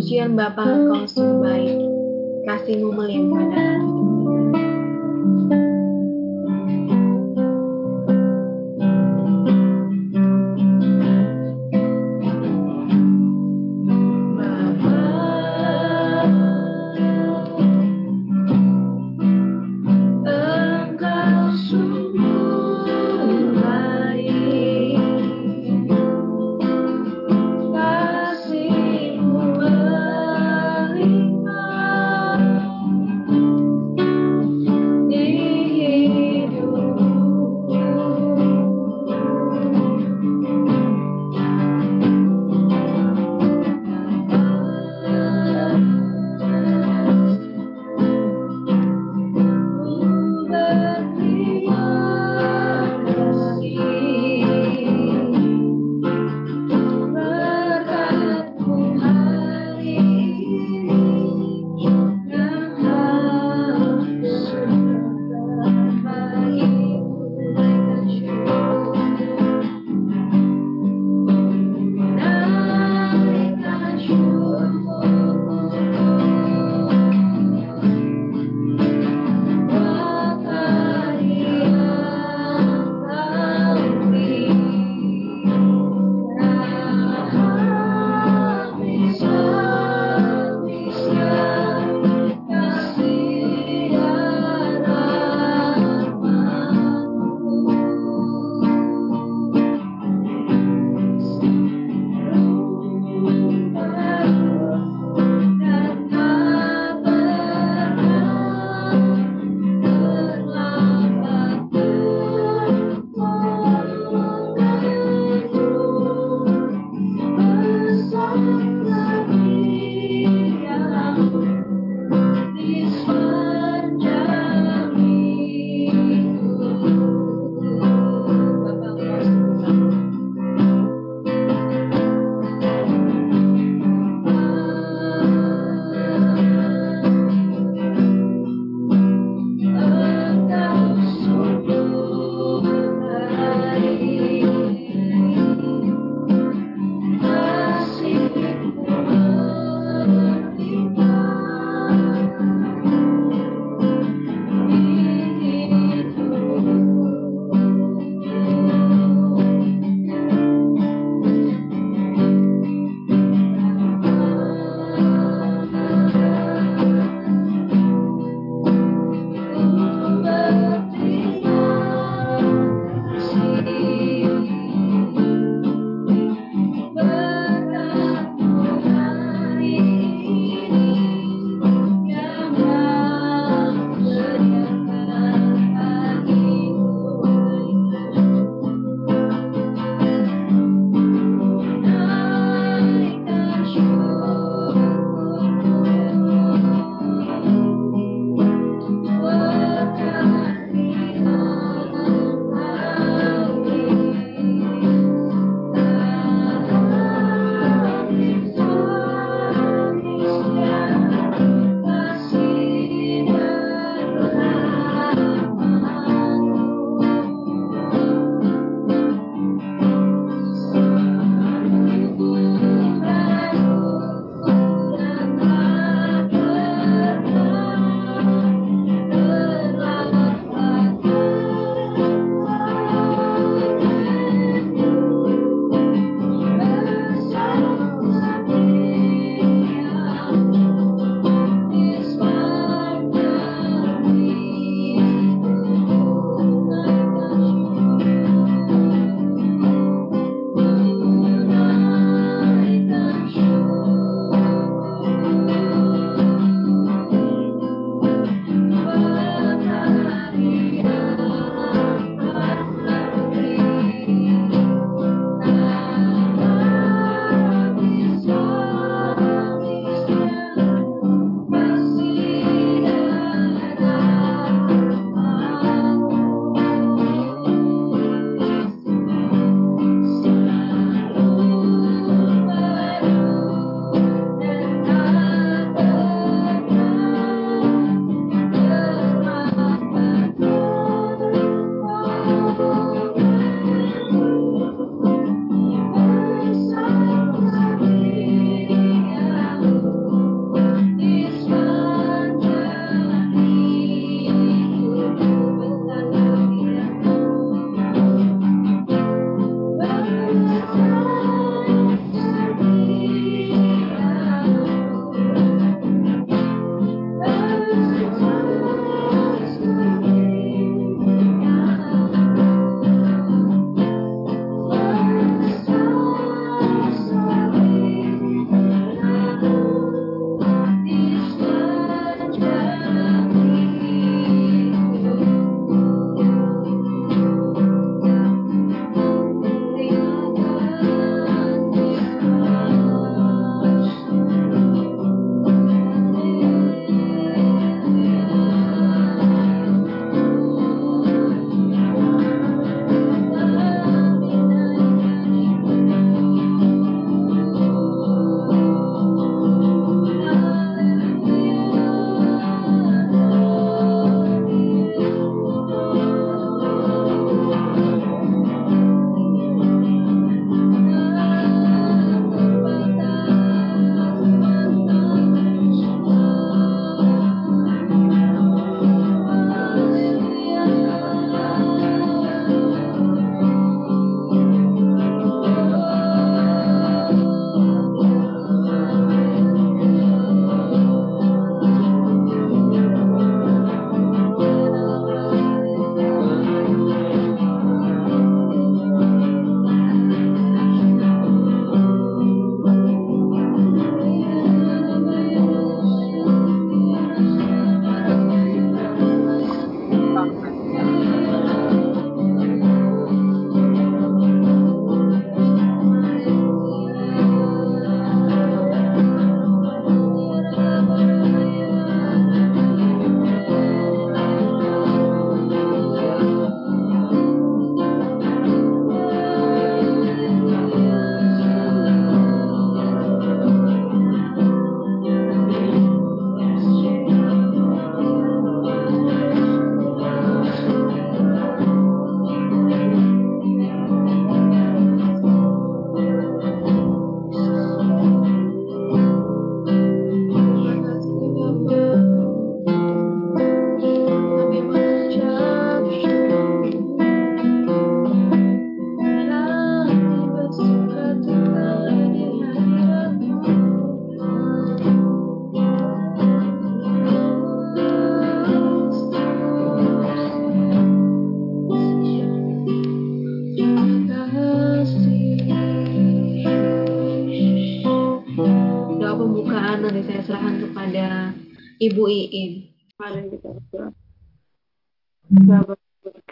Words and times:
pujian 0.00 0.32
Bapa 0.32 0.64
Engkau 0.64 1.04
sungguh 1.12 1.44
baik, 1.44 1.76
kasihmu 2.48 2.88
melimpah 2.88 3.44
dalam 3.52 3.89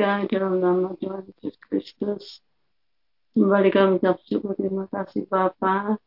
berkah 0.08 0.24
dalam 0.24 0.56
nama 0.56 0.96
Tuhan 0.96 1.20
Yesus 1.28 1.56
Kristus. 1.68 2.24
Kembali 3.36 3.68
kami 3.68 4.00
ucap 4.00 4.16
syukur 4.24 4.56
terima 4.56 4.88
kasih 4.88 5.28
Bapa 5.28 6.00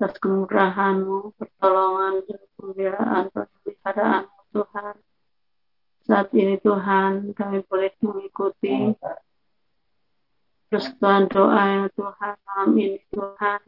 atas 0.00 0.16
kemurahan-Mu, 0.16 1.36
pertolongan 1.36 2.24
dan 2.24 2.40
kemuliaan 2.56 3.24
pemeliharaan 3.28 4.24
Tuhan. 4.48 4.94
Saat 6.08 6.28
ini 6.32 6.56
Tuhan 6.56 7.36
kami 7.36 7.68
boleh 7.68 7.92
mengikuti 8.00 8.96
persekutuan 10.72 11.28
doa 11.28 11.62
ya 11.68 11.84
Tuhan 11.92 12.34
malam 12.48 12.70
ini 12.80 12.98
Tuhan 13.12 13.60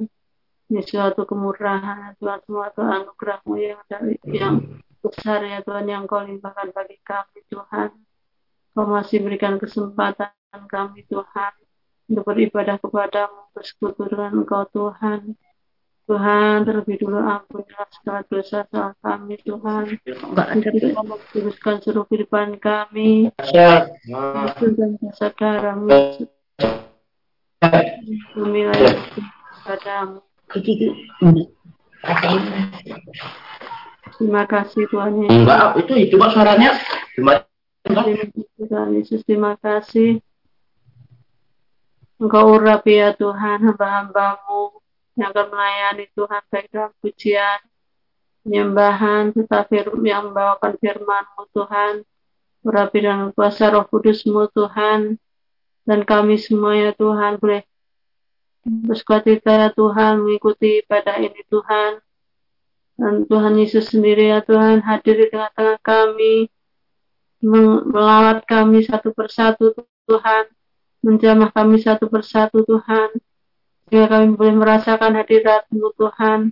ini 0.73 0.83
suatu 0.88 1.28
kemurahan 1.28 2.16
Tuhan 2.16 2.40
suatu 2.49 2.80
anugerahmu 2.80 3.54
yang 3.61 3.85
dari 3.92 4.16
yang 4.25 4.80
besar 5.04 5.45
ya 5.45 5.61
Tuhan 5.61 5.85
yang 5.85 6.09
kau 6.09 6.25
limpahkan 6.25 6.73
bagi 6.73 6.97
kami 7.04 7.45
Tuhan 7.52 7.92
kau 8.76 8.85
masih 8.85 9.25
berikan 9.25 9.56
kesempatan 9.56 10.37
kami 10.68 11.09
Tuhan 11.09 11.52
untuk 12.12 12.28
beribadah 12.28 12.76
kepadamu 12.76 13.49
bersekutu 13.56 14.04
dengan 14.04 14.45
engkau 14.45 14.68
Tuhan. 14.68 15.33
Tuhan 16.06 16.62
terlebih 16.62 17.02
dulu 17.02 17.18
ampunilah 17.18 17.88
segala 17.90 18.21
dosa 18.28 18.68
salah 18.68 18.92
kami 19.00 19.40
Tuhan. 19.42 19.97
Teruskan 21.33 21.80
seluruh 21.80 22.04
kehidupan 22.06 22.61
kami. 22.61 23.33
Dan 23.40 25.00
jasa 25.00 25.33
darahmu 25.35 25.88
bumi 28.37 28.68
padamu 29.64 30.21
terima 34.16 34.45
kasih 34.47 34.85
Tuhan 34.92 35.12
enggak 35.26 35.80
itu 35.80 35.92
cuma 36.14 36.30
suaranya 36.30 36.76
Tuhan 37.87 38.88
Yesus. 38.99 39.23
Terima 39.23 39.55
kasih. 39.59 40.19
Engkau 42.16 42.57
urapi 42.57 42.97
ya 42.97 43.12
Tuhan 43.12 43.61
hamba-hambamu 43.61 44.81
yang 45.21 45.33
akan 45.33 45.47
melayani 45.52 46.09
Tuhan 46.16 46.43
baik 46.49 46.66
dalam 46.73 46.93
pujian, 47.05 47.61
penyembahan, 48.40 49.37
tetapi 49.37 49.85
yang 50.05 50.33
membawakan 50.33 50.81
firman-Mu 50.81 51.45
Tuhan, 51.52 51.93
urapi 52.64 52.99
dengan 53.05 53.33
kuasa 53.37 53.69
roh 53.69 53.85
kudus-Mu 53.85 54.49
Tuhan, 54.52 55.21
dan 55.85 56.00
kami 56.09 56.40
semua 56.40 56.73
ya 56.73 56.93
Tuhan 56.97 57.37
boleh 57.37 57.69
bersuka 58.66 59.23
ya 59.25 59.71
Tuhan 59.73 60.25
mengikuti 60.25 60.85
ibadah 60.85 61.21
ini 61.21 61.45
Tuhan, 61.52 62.00
dan 62.97 63.14
Tuhan 63.28 63.55
Yesus 63.61 63.93
sendiri 63.93 64.33
ya 64.33 64.40
Tuhan 64.40 64.81
hadir 64.85 65.21
di 65.21 65.26
tengah-tengah 65.28 65.78
kami, 65.85 66.49
melawat 67.47 68.43
kami 68.43 68.83
satu 68.83 69.15
persatu 69.15 69.71
Tuhan, 70.11 70.50
menjamah 71.07 71.55
kami 71.55 71.79
satu 71.79 72.11
persatu 72.11 72.67
Tuhan, 72.67 73.15
sehingga 73.87 74.11
kami 74.11 74.35
boleh 74.35 74.55
merasakan 74.59 75.15
hadiratmu 75.15 75.95
Tuhan, 75.95 76.50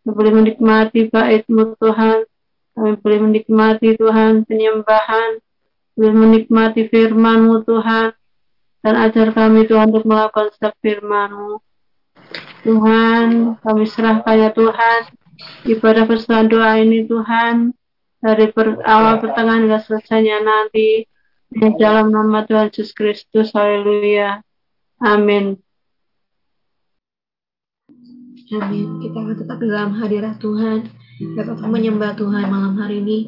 kami 0.00 0.10
boleh 0.16 0.32
menikmati 0.32 1.12
baitmu 1.12 1.76
Tuhan, 1.76 2.24
kami 2.72 2.92
boleh 2.96 3.18
menikmati 3.20 4.00
Tuhan 4.00 4.48
penyembahan, 4.48 5.44
boleh 5.92 6.14
menikmati 6.16 6.88
firmanmu 6.88 7.68
Tuhan, 7.68 8.16
dan 8.80 8.94
ajar 8.96 9.36
kami 9.36 9.68
Tuhan 9.68 9.92
untuk 9.92 10.08
melakukan 10.08 10.48
setiap 10.56 10.72
firmanmu. 10.80 11.60
Tuhan, 12.64 13.56
kami 13.60 13.84
serahkan 13.84 14.36
ya 14.40 14.50
Tuhan, 14.56 15.00
ibadah 15.68 16.04
persatuan 16.08 16.48
doa 16.48 16.80
ini 16.80 17.04
Tuhan, 17.04 17.76
dari 18.20 18.52
per, 18.52 18.84
awal 18.84 19.18
pertengahan 19.18 19.64
hingga 19.64 19.80
selesainya 19.80 20.44
nanti, 20.44 21.08
di 21.50 21.68
dalam 21.80 22.14
nama 22.14 22.46
Tuhan 22.46 22.70
Yesus 22.70 22.94
Kristus, 22.94 23.50
haleluya. 23.56 24.44
Amin. 25.02 25.58
Amin. 28.50 28.86
Kita 29.02 29.16
akan 29.18 29.34
tetap 29.34 29.58
dalam 29.58 29.96
hadirat 29.98 30.38
Tuhan. 30.38 30.86
Akan 31.40 31.70
menyembah 31.72 32.14
Tuhan 32.14 32.46
malam 32.46 32.78
hari 32.78 33.02
ini. 33.02 33.18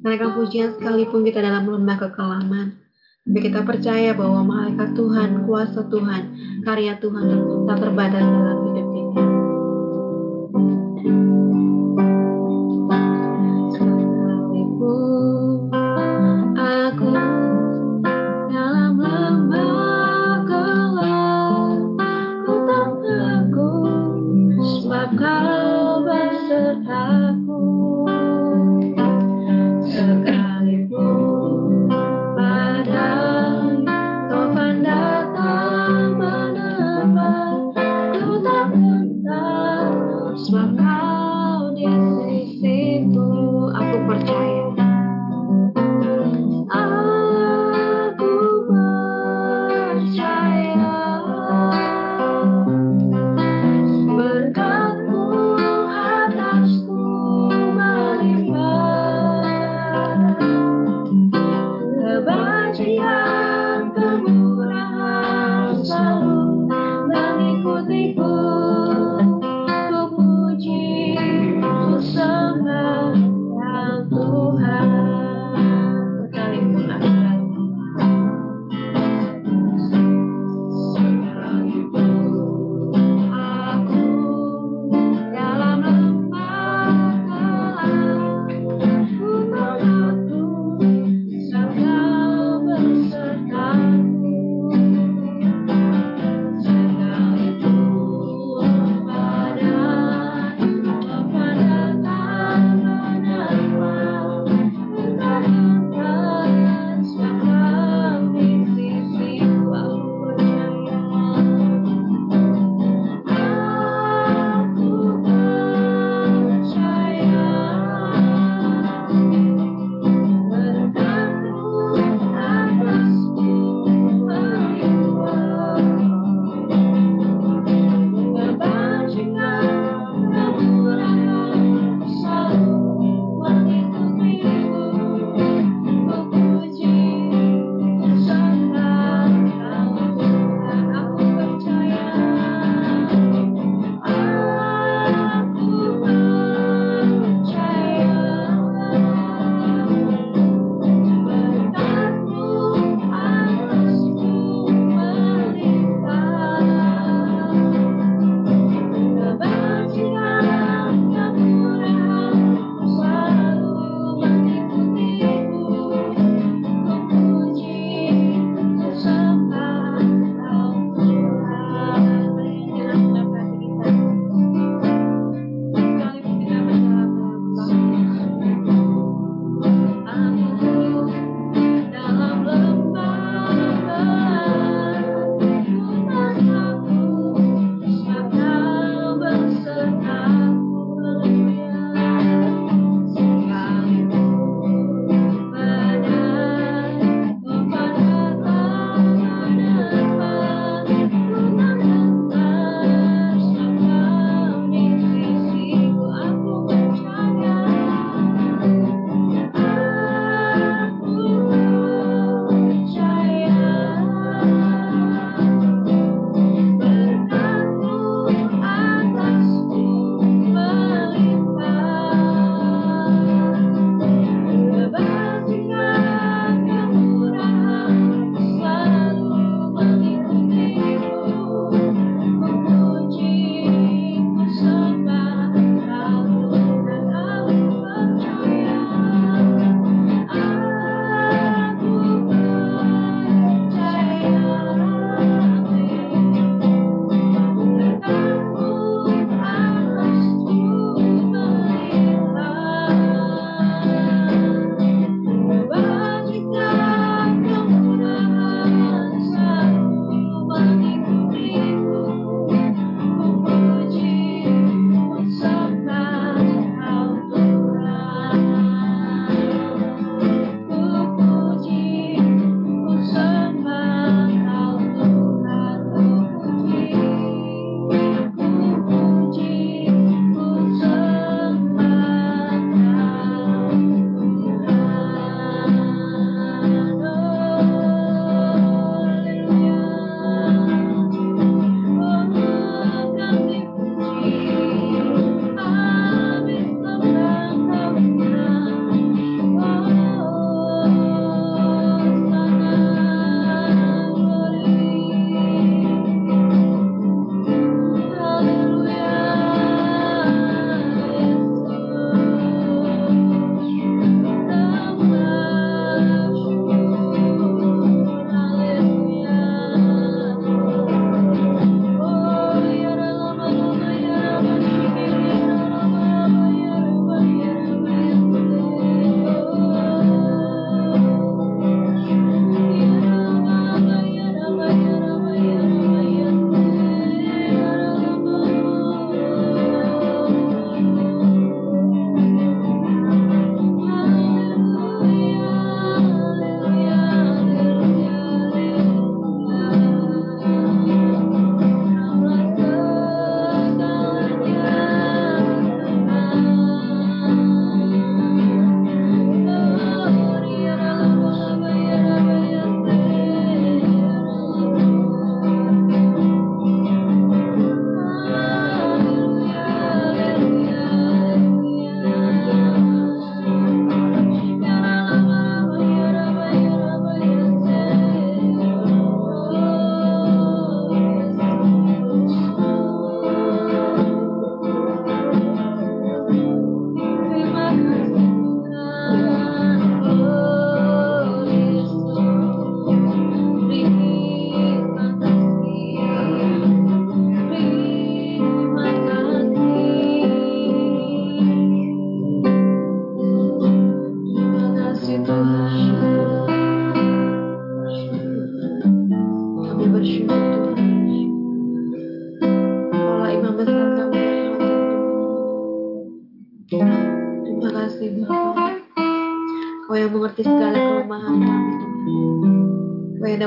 Naikkan 0.00 0.34
pujian 0.34 0.74
sekalipun 0.74 1.22
kita 1.22 1.44
dalam 1.44 1.68
lembah 1.68 2.00
kekelaman. 2.00 2.80
Tapi 3.20 3.38
kita 3.38 3.62
percaya 3.62 4.16
bahwa 4.16 4.42
malaikat 4.42 4.96
Tuhan, 4.96 5.44
kuasa 5.46 5.86
Tuhan, 5.92 6.22
karya 6.66 6.98
Tuhan 6.98 7.24
tak 7.68 7.78
terbatas 7.78 8.24
dalam 8.24 8.58
hidup 8.66 8.89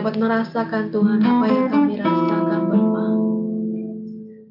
dapat 0.03 0.19
merasakan 0.19 0.91
Tuhan 0.91 1.23
apa 1.23 1.45
yang 1.47 1.67
kami 1.71 1.95
rasakan 1.95 2.61
Bapa. 2.67 3.05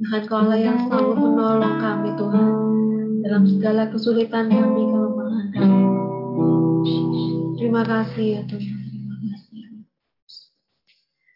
Tuhan 0.00 0.22
kaulah 0.24 0.56
yang 0.56 0.80
selalu 0.88 1.12
menolong 1.12 1.76
kami 1.76 2.08
Tuhan 2.16 2.52
dalam 3.20 3.44
segala 3.44 3.84
kesulitan 3.92 4.48
kami, 4.48 4.80
kelemahan 4.88 5.48
kami. 5.52 5.84
Terima 7.60 7.84
kasih 7.84 8.40
ya 8.40 8.42
Tuhan. 8.48 8.76
Terima 8.80 9.16
kasih. 9.28 9.60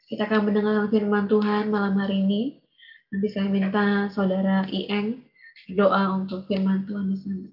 Kita 0.08 0.22
akan 0.32 0.48
mendengar 0.48 0.88
firman 0.88 1.28
Tuhan 1.28 1.68
malam 1.68 2.00
hari 2.00 2.24
ini. 2.24 2.64
Nanti 3.12 3.28
saya 3.28 3.52
minta 3.52 4.08
saudara 4.16 4.64
Ieng 4.72 5.28
doa 5.76 6.16
untuk 6.16 6.48
firman 6.48 6.88
Tuhan 6.88 7.12
di 7.12 7.20
sana. 7.20 7.52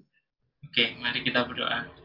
Oke, 0.64 0.96
mari 1.04 1.28
kita 1.28 1.44
berdoa. 1.44 2.03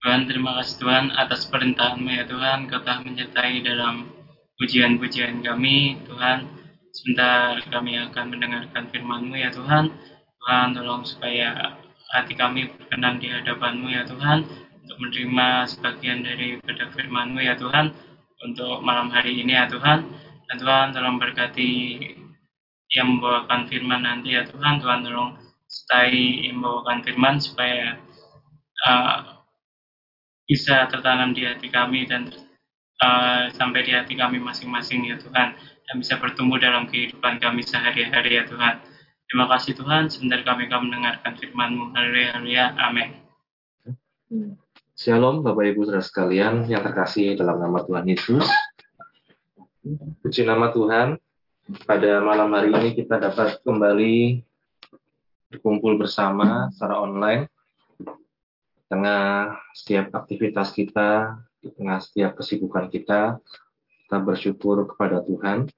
Tuhan, 0.00 0.24
terima 0.24 0.56
kasih 0.56 0.80
Tuhan 0.80 1.04
atas 1.12 1.44
perintahanmu 1.52 2.08
ya 2.08 2.24
Tuhan. 2.24 2.72
Kau 2.72 2.80
telah 2.80 3.04
menyertai 3.04 3.60
dalam 3.60 4.08
pujian-pujian 4.56 5.44
kami. 5.44 6.00
Tuhan, 6.08 6.48
sebentar 6.88 7.60
kami 7.68 8.00
akan 8.08 8.24
mendengarkan 8.32 8.88
firman-Mu 8.88 9.36
ya 9.36 9.52
Tuhan. 9.52 9.92
Tuhan, 10.40 10.66
tolong 10.72 11.04
supaya 11.04 11.76
hati 12.16 12.32
kami 12.32 12.72
berkenan 12.72 13.20
di 13.20 13.28
hadapan-Mu 13.28 13.92
ya 13.92 14.08
Tuhan. 14.08 14.48
Untuk 14.80 14.96
menerima 15.04 15.68
sebagian 15.68 16.24
dari 16.24 16.56
pada 16.64 16.88
firman-Mu 16.96 17.40
ya 17.44 17.60
Tuhan. 17.60 17.92
Untuk 18.40 18.80
malam 18.80 19.12
hari 19.12 19.36
ini 19.36 19.52
ya 19.52 19.68
Tuhan. 19.68 20.00
Dan 20.48 20.56
Tuhan, 20.56 20.96
tolong 20.96 21.20
berkati 21.20 21.72
yang 22.96 23.20
membawakan 23.20 23.68
firman 23.68 24.08
nanti 24.08 24.32
ya 24.32 24.48
Tuhan. 24.48 24.80
Tuhan, 24.80 25.04
tolong 25.04 25.36
sertai 25.68 26.48
yang 26.48 26.56
membawakan 26.56 27.04
firman 27.04 27.36
supaya 27.36 28.00
uh, 28.88 29.39
bisa 30.50 30.90
tertanam 30.90 31.30
di 31.30 31.46
hati 31.46 31.70
kami 31.70 32.10
dan 32.10 32.26
uh, 32.98 33.46
sampai 33.54 33.86
di 33.86 33.94
hati 33.94 34.18
kami 34.18 34.42
masing-masing 34.42 35.06
ya 35.06 35.14
Tuhan 35.22 35.54
dan 35.54 35.94
bisa 35.94 36.18
bertumbuh 36.18 36.58
dalam 36.58 36.90
kehidupan 36.90 37.38
kami 37.38 37.62
sehari-hari 37.62 38.42
ya 38.42 38.44
Tuhan. 38.50 38.82
Terima 39.30 39.46
kasih 39.46 39.78
Tuhan, 39.78 40.10
sebentar 40.10 40.42
kami 40.42 40.66
akan 40.66 40.90
mendengarkan 40.90 41.38
firman-Mu. 41.38 41.94
Haleluya, 41.94 42.28
haleluya, 42.34 42.64
amin. 42.82 43.08
Shalom 44.98 45.46
Bapak 45.46 45.70
Ibu 45.70 45.86
Saudara 45.86 46.02
sekalian 46.02 46.66
yang 46.66 46.82
terkasih 46.82 47.38
dalam 47.38 47.62
nama 47.62 47.86
Tuhan 47.86 48.10
Yesus. 48.10 48.42
Puji 50.18 50.42
nama 50.42 50.74
Tuhan, 50.74 51.14
pada 51.86 52.18
malam 52.26 52.50
hari 52.50 52.74
ini 52.74 52.98
kita 52.98 53.22
dapat 53.22 53.62
kembali 53.62 54.42
berkumpul 55.54 55.94
bersama 55.94 56.66
secara 56.74 56.98
online 56.98 57.46
tengah 58.90 59.54
setiap 59.70 60.10
aktivitas 60.10 60.74
kita, 60.74 61.38
di 61.62 61.70
tengah 61.70 62.02
setiap 62.02 62.34
kesibukan 62.42 62.90
kita, 62.90 63.38
kita 64.04 64.16
bersyukur 64.18 64.82
kepada 64.90 65.22
Tuhan. 65.22 65.70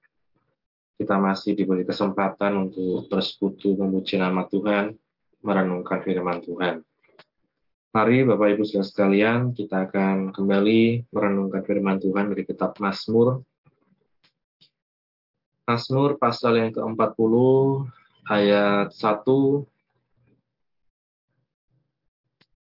Kita 0.97 1.21
masih 1.21 1.53
diberi 1.53 1.85
kesempatan 1.85 2.57
untuk 2.71 3.13
bersekutu 3.13 3.77
memuji 3.77 4.17
nama 4.17 4.49
Tuhan, 4.49 4.97
merenungkan 5.45 6.01
firman 6.01 6.41
Tuhan. 6.41 6.81
Mari 7.93 8.25
Bapak 8.25 8.57
Ibu 8.57 8.65
Saudara 8.65 8.89
sekalian, 8.89 9.53
kita 9.53 9.85
akan 9.85 10.33
kembali 10.33 11.13
merenungkan 11.13 11.61
firman 11.69 12.01
Tuhan 12.01 12.33
dari 12.33 12.49
kitab 12.49 12.73
Mazmur. 12.81 13.45
Mazmur 15.69 16.17
pasal 16.17 16.57
yang 16.57 16.73
ke-40 16.73 17.35
ayat 18.33 18.89
1 18.97 19.72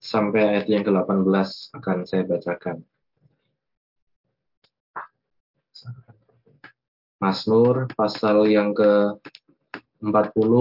sampai 0.03 0.59
ayat 0.59 0.67
yang 0.67 0.83
ke-18 0.83 1.31
akan 1.79 1.99
saya 2.03 2.27
bacakan. 2.27 2.83
Mazmur 7.23 7.87
pasal 7.95 8.51
yang 8.51 8.75
ke-40 8.75 10.53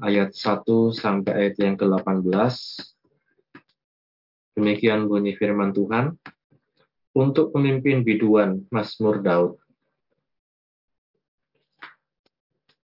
ayat 0.00 0.32
1 0.32 0.64
sampai 0.96 1.32
ayat 1.36 1.60
yang 1.60 1.76
ke-18. 1.76 2.32
Demikian 4.56 5.04
bunyi 5.04 5.36
firman 5.36 5.76
Tuhan. 5.76 6.16
Untuk 7.12 7.52
pemimpin 7.52 8.00
biduan 8.00 8.64
Mazmur 8.72 9.20
Daud. 9.20 9.60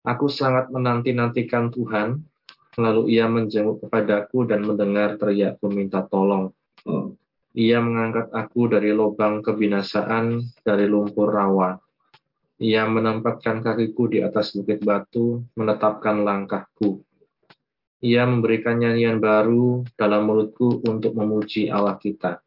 Aku 0.07 0.31
sangat 0.31 0.71
menanti-nantikan 0.71 1.75
Tuhan, 1.75 2.23
Lalu 2.75 3.15
ia 3.15 3.31
menjenguk 3.31 3.87
kepadaku 3.87 4.51
dan 4.51 4.67
mendengar 4.67 5.15
teriakku 5.15 5.71
minta 5.71 6.03
tolong. 6.03 6.51
Ia 7.55 7.79
mengangkat 7.79 8.35
aku 8.35 8.67
dari 8.67 8.91
lubang 8.91 9.39
kebinasaan, 9.39 10.43
dari 10.67 10.91
lumpur 10.91 11.31
rawa. 11.31 11.79
Ia 12.59 12.83
menempatkan 12.91 13.63
kakiku 13.63 14.11
di 14.11 14.19
atas 14.27 14.59
bukit 14.59 14.83
batu, 14.83 15.47
menetapkan 15.55 16.27
langkahku. 16.27 17.03
Ia 18.03 18.27
memberikan 18.27 18.83
nyanyian 18.83 19.23
baru 19.23 19.87
dalam 19.95 20.27
mulutku 20.27 20.83
untuk 20.83 21.15
memuji 21.15 21.71
Allah 21.71 21.95
kita. 21.95 22.43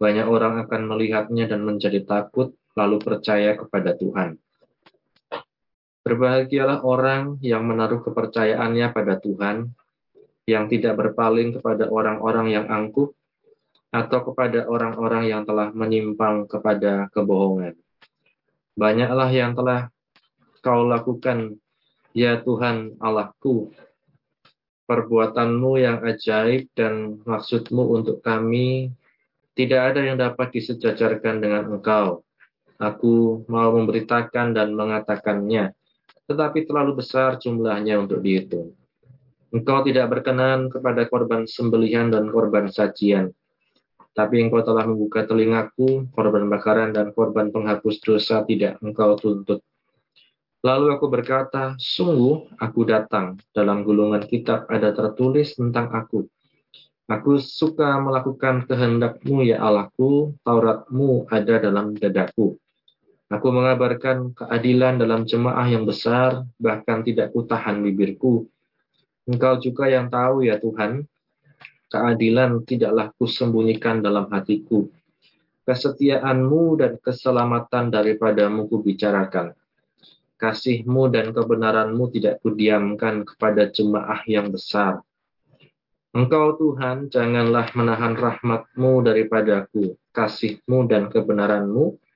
Banyak 0.00 0.26
orang 0.26 0.64
akan 0.64 0.82
melihatnya 0.96 1.44
dan 1.44 1.68
menjadi 1.68 2.08
takut, 2.08 2.56
lalu 2.72 2.96
percaya 3.04 3.52
kepada 3.52 3.94
Tuhan. 4.00 4.40
Berbahagialah 6.08 6.88
orang 6.88 7.36
yang 7.44 7.68
menaruh 7.68 8.00
kepercayaannya 8.00 8.96
pada 8.96 9.20
Tuhan, 9.20 9.68
yang 10.48 10.64
tidak 10.72 10.96
berpaling 10.96 11.60
kepada 11.60 11.92
orang-orang 11.92 12.48
yang 12.48 12.64
angkuh, 12.64 13.12
atau 13.92 14.32
kepada 14.32 14.64
orang-orang 14.64 15.28
yang 15.28 15.44
telah 15.44 15.68
menyimpang 15.68 16.48
kepada 16.48 17.12
kebohongan. 17.12 17.76
Banyaklah 18.72 19.28
yang 19.28 19.52
telah 19.52 19.92
kau 20.64 20.88
lakukan, 20.88 21.60
ya 22.16 22.40
Tuhan 22.40 22.96
Allahku, 23.04 23.68
perbuatanmu 24.88 25.76
yang 25.76 26.00
ajaib 26.00 26.72
dan 26.72 27.20
maksudmu 27.28 27.84
untuk 28.00 28.24
kami, 28.24 28.96
tidak 29.52 29.92
ada 29.92 30.00
yang 30.08 30.16
dapat 30.16 30.56
disejajarkan 30.56 31.44
dengan 31.44 31.68
engkau. 31.68 32.24
Aku 32.80 33.44
mau 33.52 33.76
memberitakan 33.76 34.56
dan 34.56 34.72
mengatakannya, 34.72 35.74
tetapi 36.28 36.68
terlalu 36.68 37.00
besar 37.00 37.40
jumlahnya 37.40 37.96
untuk 37.96 38.20
dihitung. 38.20 38.76
Engkau 39.48 39.80
tidak 39.80 40.12
berkenan 40.12 40.68
kepada 40.68 41.08
korban 41.08 41.48
sembelihan 41.48 42.12
dan 42.12 42.28
korban 42.28 42.68
sajian, 42.68 43.32
tapi 44.12 44.44
engkau 44.44 44.60
telah 44.60 44.84
membuka 44.84 45.24
telingaku, 45.24 46.04
korban 46.12 46.50
bakaran 46.52 46.92
dan 46.92 47.16
korban 47.16 47.48
penghapus 47.48 47.96
dosa 48.04 48.44
tidak 48.44 48.76
engkau 48.84 49.16
tuntut. 49.16 49.64
Lalu 50.66 50.90
aku 50.90 51.06
berkata, 51.06 51.78
sungguh 51.78 52.50
aku 52.58 52.82
datang, 52.82 53.38
dalam 53.54 53.86
gulungan 53.86 54.26
kitab 54.26 54.66
ada 54.66 54.90
tertulis 54.90 55.54
tentang 55.54 55.94
aku. 55.94 56.26
Aku 57.08 57.38
suka 57.38 57.96
melakukan 58.02 58.66
kehendakmu 58.66 59.46
ya 59.46 59.62
Allahku, 59.62 60.36
Tauratmu 60.42 61.30
ada 61.30 61.56
dalam 61.62 61.94
dadaku. 61.94 62.58
Aku 63.28 63.52
mengabarkan 63.52 64.32
keadilan 64.32 64.96
dalam 64.96 65.28
jemaah 65.28 65.68
yang 65.68 65.84
besar, 65.84 66.48
bahkan 66.56 67.04
tidak 67.04 67.28
kutahan 67.36 67.84
bibirku. 67.84 68.48
Engkau 69.28 69.60
juga 69.60 69.84
yang 69.92 70.08
tahu 70.08 70.48
ya 70.48 70.56
Tuhan, 70.56 71.04
keadilan 71.92 72.64
tidaklah 72.64 73.12
kusembunyikan 73.20 74.00
dalam 74.00 74.32
hatiku. 74.32 74.88
Kesetiaanmu 75.68 76.80
dan 76.80 76.96
keselamatan 76.96 77.92
daripadamu 77.92 78.64
kubicarakan. 78.72 79.52
Kasihmu 80.40 81.12
dan 81.12 81.36
kebenaranmu 81.36 82.08
tidak 82.08 82.40
kudiamkan 82.40 83.28
kepada 83.28 83.68
jemaah 83.68 84.24
yang 84.24 84.48
besar. 84.48 85.04
Engkau 86.16 86.56
Tuhan, 86.56 87.12
janganlah 87.12 87.68
menahan 87.76 88.16
rahmatmu 88.16 89.04
daripadaku. 89.04 90.00
Kasihmu 90.16 90.88
dan 90.88 91.12
kebenaranmu 91.12 92.07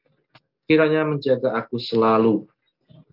Kiranya 0.72 1.04
menjaga 1.04 1.52
aku 1.52 1.76
selalu, 1.76 2.48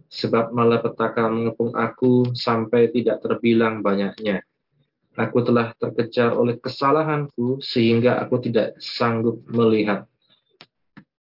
sebab 0.08 0.56
malapetaka 0.56 1.28
mengepung 1.28 1.76
aku 1.76 2.32
sampai 2.32 2.88
tidak 2.88 3.20
terbilang 3.20 3.84
banyaknya. 3.84 4.48
Aku 5.20 5.44
telah 5.44 5.76
terkejar 5.76 6.40
oleh 6.40 6.56
kesalahanku 6.56 7.60
sehingga 7.60 8.16
aku 8.24 8.40
tidak 8.40 8.80
sanggup 8.80 9.44
melihat. 9.52 10.08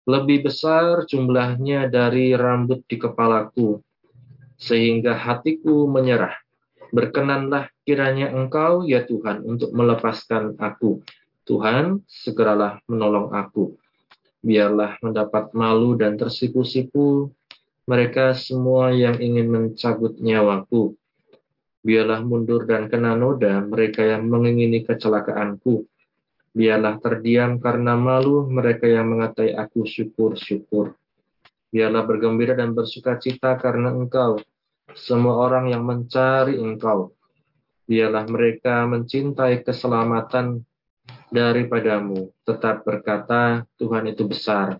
Lebih 0.03 0.51
besar 0.51 1.07
jumlahnya 1.07 1.87
dari 1.87 2.35
rambut 2.35 2.83
di 2.91 2.99
kepalaku, 2.99 3.79
sehingga 4.59 5.15
hatiku 5.15 5.87
menyerah. 5.87 6.35
Berkenanlah 6.91 7.71
kiranya 7.87 8.35
Engkau, 8.35 8.83
ya 8.83 9.07
Tuhan, 9.07 9.47
untuk 9.47 9.71
melepaskan 9.71 10.59
aku. 10.59 10.99
Tuhan, 11.47 12.03
segeralah 12.03 12.83
menolong 12.91 13.31
aku 13.31 13.79
biarlah 14.41 14.99
mendapat 15.01 15.51
malu 15.57 15.97
dan 15.97 16.15
tersipu-sipu 16.19 17.31
mereka 17.87 18.35
semua 18.35 18.91
yang 18.91 19.15
ingin 19.17 19.47
mencabut 19.47 20.19
nyawaku. 20.19 20.93
Biarlah 21.87 22.19
mundur 22.19 22.67
dan 22.67 22.91
kena 22.91 23.15
noda 23.15 23.63
mereka 23.63 24.03
yang 24.03 24.27
mengingini 24.27 24.83
kecelakaanku. 24.83 25.87
Biarlah 26.51 26.99
terdiam 26.99 27.63
karena 27.63 27.95
malu 27.95 28.43
mereka 28.51 28.91
yang 28.91 29.07
mengatai 29.07 29.55
aku 29.55 29.87
syukur-syukur. 29.87 30.99
Biarlah 31.71 32.03
bergembira 32.03 32.59
dan 32.59 32.75
bersuka 32.75 33.15
cita 33.15 33.55
karena 33.55 33.95
engkau, 33.95 34.41
semua 34.91 35.47
orang 35.47 35.71
yang 35.71 35.87
mencari 35.87 36.59
engkau. 36.59 37.15
Biarlah 37.87 38.27
mereka 38.27 38.83
mencintai 38.83 39.63
keselamatan 39.63 40.66
daripadamu, 41.31 42.31
tetap 42.47 42.87
berkata, 42.87 43.63
Tuhan 43.75 44.07
itu 44.07 44.23
besar. 44.27 44.79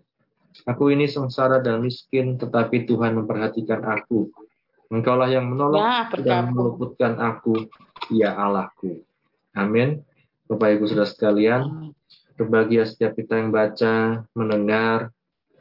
Aku 0.65 0.89
ini 0.89 1.05
sengsara 1.05 1.61
dan 1.61 1.83
miskin, 1.83 2.39
tetapi 2.39 2.89
Tuhan 2.89 3.13
memperhatikan 3.19 3.83
aku. 3.85 4.31
Engkaulah 4.87 5.27
yang 5.27 5.51
menolong 5.51 5.83
ya, 5.83 6.07
dan 6.23 6.55
meluputkan 6.55 7.19
aku, 7.19 7.67
ya 8.09 8.33
Allahku. 8.33 9.03
Amin. 9.51 10.01
Bapak 10.47 10.79
Ibu 10.79 10.87
Saudara 10.87 11.11
sekalian, 11.11 11.91
berbahagia 12.39 12.87
setiap 12.87 13.19
kita 13.19 13.35
yang 13.35 13.51
baca, 13.51 14.23
mendengar, 14.31 15.11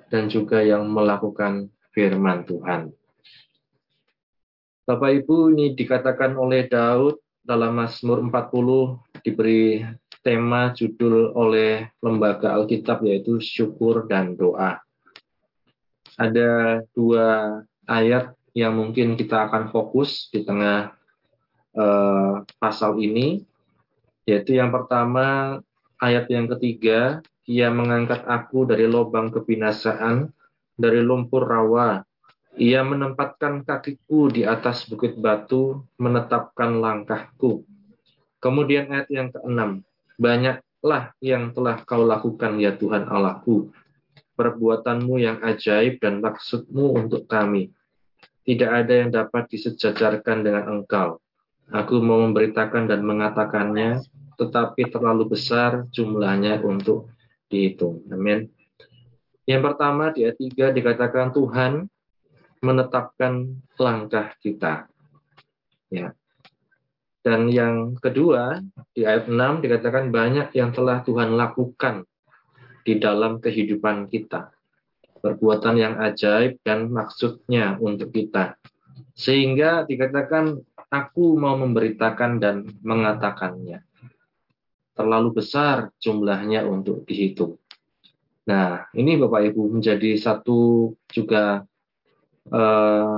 dan 0.06 0.30
juga 0.30 0.62
yang 0.62 0.86
melakukan 0.86 1.66
firman 1.90 2.46
Tuhan. 2.46 2.94
Bapak 4.86 5.10
Ibu 5.10 5.50
ini 5.50 5.74
dikatakan 5.74 6.38
oleh 6.38 6.70
Daud 6.70 7.18
dalam 7.42 7.74
Mazmur 7.74 8.22
40 8.22 9.26
diberi 9.26 9.82
tema 10.26 10.74
judul 10.74 11.30
oleh 11.38 11.94
lembaga 12.02 12.58
Alkitab 12.58 13.06
yaitu 13.06 13.38
syukur 13.38 14.10
dan 14.10 14.34
doa. 14.34 14.82
Ada 16.18 16.82
dua 16.90 17.62
ayat 17.86 18.34
yang 18.50 18.74
mungkin 18.74 19.14
kita 19.14 19.46
akan 19.46 19.70
fokus 19.70 20.26
di 20.34 20.42
tengah 20.42 20.90
uh, 21.78 22.42
pasal 22.58 22.98
ini 22.98 23.46
yaitu 24.26 24.58
yang 24.58 24.74
pertama, 24.74 25.58
ayat 26.02 26.26
yang 26.26 26.50
ketiga, 26.50 27.22
ia 27.46 27.70
mengangkat 27.70 28.26
aku 28.26 28.66
dari 28.66 28.90
lubang 28.90 29.30
kebinasaan, 29.30 30.34
dari 30.74 30.98
lumpur 30.98 31.46
rawa. 31.46 32.02
Ia 32.58 32.82
menempatkan 32.82 33.62
kakiku 33.62 34.26
di 34.26 34.42
atas 34.42 34.90
bukit 34.90 35.14
batu, 35.14 35.86
menetapkan 36.02 36.82
langkahku. 36.82 37.62
Kemudian 38.42 38.90
ayat 38.90 39.08
yang 39.14 39.28
keenam, 39.30 39.86
banyaklah 40.16 41.12
yang 41.20 41.52
telah 41.52 41.80
kau 41.84 42.04
lakukan 42.04 42.60
ya 42.60 42.76
Tuhan 42.76 43.08
Allahku, 43.08 43.72
perbuatanmu 44.36 45.14
yang 45.16 45.38
ajaib 45.40 46.00
dan 46.00 46.20
maksudmu 46.20 46.96
untuk 46.96 47.24
kami. 47.28 47.72
Tidak 48.46 48.70
ada 48.70 48.92
yang 49.04 49.10
dapat 49.10 49.50
disejajarkan 49.50 50.46
dengan 50.46 50.64
engkau. 50.80 51.18
Aku 51.74 51.98
mau 51.98 52.22
memberitakan 52.22 52.86
dan 52.86 53.02
mengatakannya, 53.02 53.98
tetapi 54.38 54.86
terlalu 54.86 55.34
besar 55.34 55.88
jumlahnya 55.90 56.62
untuk 56.62 57.10
dihitung. 57.50 58.06
Amin. 58.12 58.46
Yang 59.46 59.62
pertama 59.72 60.14
di 60.14 60.26
ayat 60.26 60.38
3 60.38 60.78
dikatakan 60.78 61.34
Tuhan 61.34 61.90
menetapkan 62.62 63.46
langkah 63.78 64.34
kita. 64.42 64.90
Ya. 65.90 66.14
Dan 67.26 67.50
yang 67.50 67.98
kedua 67.98 68.62
di 68.94 69.02
ayat 69.02 69.26
6 69.26 69.58
dikatakan 69.58 70.14
banyak 70.14 70.54
yang 70.54 70.70
telah 70.70 71.02
Tuhan 71.02 71.34
lakukan 71.34 72.06
di 72.86 73.02
dalam 73.02 73.42
kehidupan 73.42 74.06
kita. 74.06 74.54
Perbuatan 75.18 75.74
yang 75.74 75.98
ajaib 75.98 76.62
dan 76.62 76.86
maksudnya 76.86 77.74
untuk 77.82 78.14
kita. 78.14 78.54
Sehingga 79.18 79.82
dikatakan 79.90 80.54
aku 80.86 81.34
mau 81.34 81.58
memberitakan 81.58 82.38
dan 82.38 82.62
mengatakannya. 82.86 83.82
Terlalu 84.94 85.42
besar 85.42 85.90
jumlahnya 85.98 86.62
untuk 86.62 87.02
dihitung. 87.10 87.58
Nah, 88.46 88.86
ini 88.94 89.18
Bapak 89.18 89.50
Ibu 89.50 89.74
menjadi 89.74 90.14
satu 90.14 90.94
juga 91.10 91.66
eh, 92.54 93.16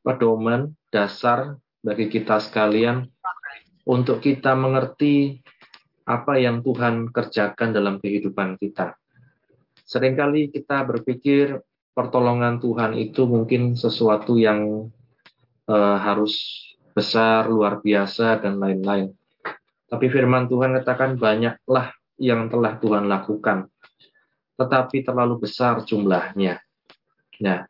pedoman 0.00 0.72
dasar 0.88 1.60
bagi 1.80 2.12
kita 2.12 2.40
sekalian 2.40 3.08
untuk 3.88 4.20
kita 4.20 4.52
mengerti 4.52 5.40
apa 6.04 6.36
yang 6.36 6.60
Tuhan 6.60 7.08
kerjakan 7.10 7.70
dalam 7.72 8.02
kehidupan 8.02 8.60
kita. 8.60 8.98
Seringkali 9.86 10.52
kita 10.54 10.86
berpikir 10.86 11.58
pertolongan 11.94 12.62
Tuhan 12.62 12.94
itu 12.94 13.26
mungkin 13.26 13.74
sesuatu 13.74 14.38
yang 14.38 14.90
uh, 15.66 15.98
harus 15.98 16.34
besar, 16.94 17.46
luar 17.46 17.78
biasa, 17.82 18.42
dan 18.42 18.58
lain-lain. 18.58 19.14
Tapi 19.90 20.06
firman 20.06 20.46
Tuhan 20.46 20.74
katakan 20.82 21.18
banyaklah 21.18 21.94
yang 22.18 22.46
telah 22.50 22.78
Tuhan 22.78 23.10
lakukan. 23.10 23.66
Tetapi 24.58 25.02
terlalu 25.02 25.42
besar 25.42 25.82
jumlahnya. 25.82 26.60
Nah, 27.40 27.69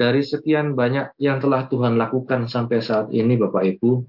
dari 0.00 0.24
sekian 0.24 0.72
banyak 0.72 1.12
yang 1.20 1.44
telah 1.44 1.68
Tuhan 1.68 2.00
lakukan 2.00 2.48
sampai 2.48 2.80
saat 2.80 3.12
ini 3.12 3.36
Bapak 3.36 3.68
Ibu, 3.76 4.00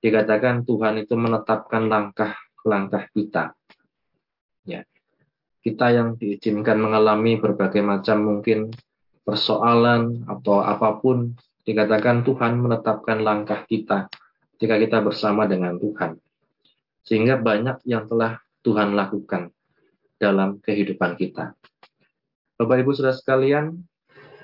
dikatakan 0.00 0.64
Tuhan 0.64 1.04
itu 1.04 1.12
menetapkan 1.20 1.84
langkah-langkah 1.84 3.12
kita. 3.12 3.52
Ya. 4.64 4.88
Kita 5.60 5.92
yang 5.92 6.16
diizinkan 6.16 6.80
mengalami 6.80 7.36
berbagai 7.36 7.84
macam 7.84 8.24
mungkin 8.24 8.72
persoalan 9.20 10.24
atau 10.32 10.64
apa 10.64 10.96
pun 10.96 11.36
dikatakan 11.68 12.24
Tuhan 12.24 12.56
menetapkan 12.56 13.20
langkah 13.20 13.68
kita 13.68 14.08
ketika 14.56 14.80
kita 14.80 14.98
bersama 15.04 15.44
dengan 15.44 15.76
Tuhan. 15.76 16.16
Sehingga 17.04 17.36
banyak 17.36 17.84
yang 17.84 18.08
telah 18.08 18.40
Tuhan 18.64 18.96
lakukan 18.96 19.52
dalam 20.16 20.56
kehidupan 20.56 21.20
kita. 21.20 21.52
Bapak 22.56 22.80
Ibu 22.80 22.96
Saudara 22.96 23.12
sekalian, 23.14 23.91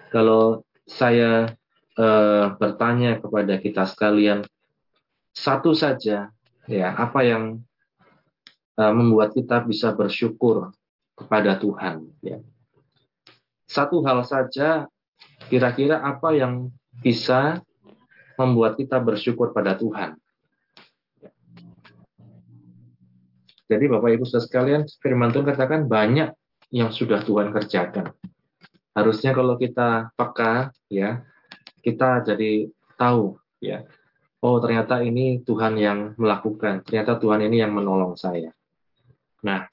kalau 0.08 0.64
saya 0.88 1.52
eh, 1.96 2.46
bertanya 2.56 3.20
kepada 3.20 3.60
kita 3.60 3.84
sekalian, 3.84 4.44
satu 5.36 5.76
saja 5.76 6.32
ya 6.68 6.88
apa 6.96 7.20
yang 7.24 7.60
eh, 8.76 8.92
membuat 8.92 9.36
kita 9.36 9.62
bisa 9.64 9.92
bersyukur 9.92 10.72
kepada 11.16 11.56
Tuhan 11.60 12.08
ya. 12.24 12.40
Satu 13.68 14.00
hal 14.00 14.24
saja 14.24 14.88
kira-kira 15.52 16.00
apa 16.00 16.32
yang 16.32 16.72
bisa 17.04 17.60
membuat 18.40 18.78
kita 18.80 18.96
bersyukur 19.02 19.52
pada 19.52 19.76
Tuhan. 19.76 20.16
Jadi 23.68 23.84
Bapak 23.84 24.10
Ibu 24.16 24.24
sekalian, 24.24 24.88
firman 25.04 25.28
Tuhan 25.28 25.44
katakan 25.44 25.84
banyak 25.84 26.32
yang 26.72 26.88
sudah 26.88 27.20
Tuhan 27.20 27.52
kerjakan. 27.52 28.16
Harusnya 28.98 29.30
kalau 29.30 29.54
kita 29.54 30.10
peka 30.18 30.74
ya, 30.90 31.22
kita 31.86 32.26
jadi 32.26 32.66
tahu 32.98 33.38
ya. 33.62 33.86
Oh, 34.42 34.58
ternyata 34.58 35.02
ini 35.06 35.42
Tuhan 35.46 35.78
yang 35.78 36.18
melakukan. 36.18 36.82
Ternyata 36.82 37.18
Tuhan 37.18 37.46
ini 37.46 37.62
yang 37.62 37.74
menolong 37.74 38.18
saya. 38.18 38.50
Nah, 39.46 39.70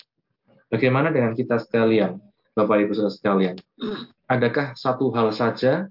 bagaimana 0.69 1.09
dengan 1.09 1.33
kita 1.33 1.57
sekalian, 1.57 2.21
Bapak 2.53 2.85
Ibu 2.85 2.93
Saudara 2.93 3.13
sekalian? 3.13 3.55
Adakah 4.29 4.77
satu 4.77 5.09
hal 5.13 5.33
saja 5.33 5.89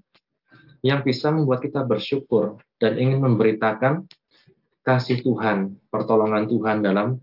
yang 0.83 1.03
bisa 1.03 1.31
membuat 1.31 1.63
kita 1.63 1.83
bersyukur 1.83 2.59
dan 2.79 2.99
ingin 2.99 3.19
memberitakan 3.23 4.07
kasih 4.85 5.23
Tuhan, 5.25 5.81
pertolongan 5.89 6.45
Tuhan 6.45 6.85
dalam 6.85 7.17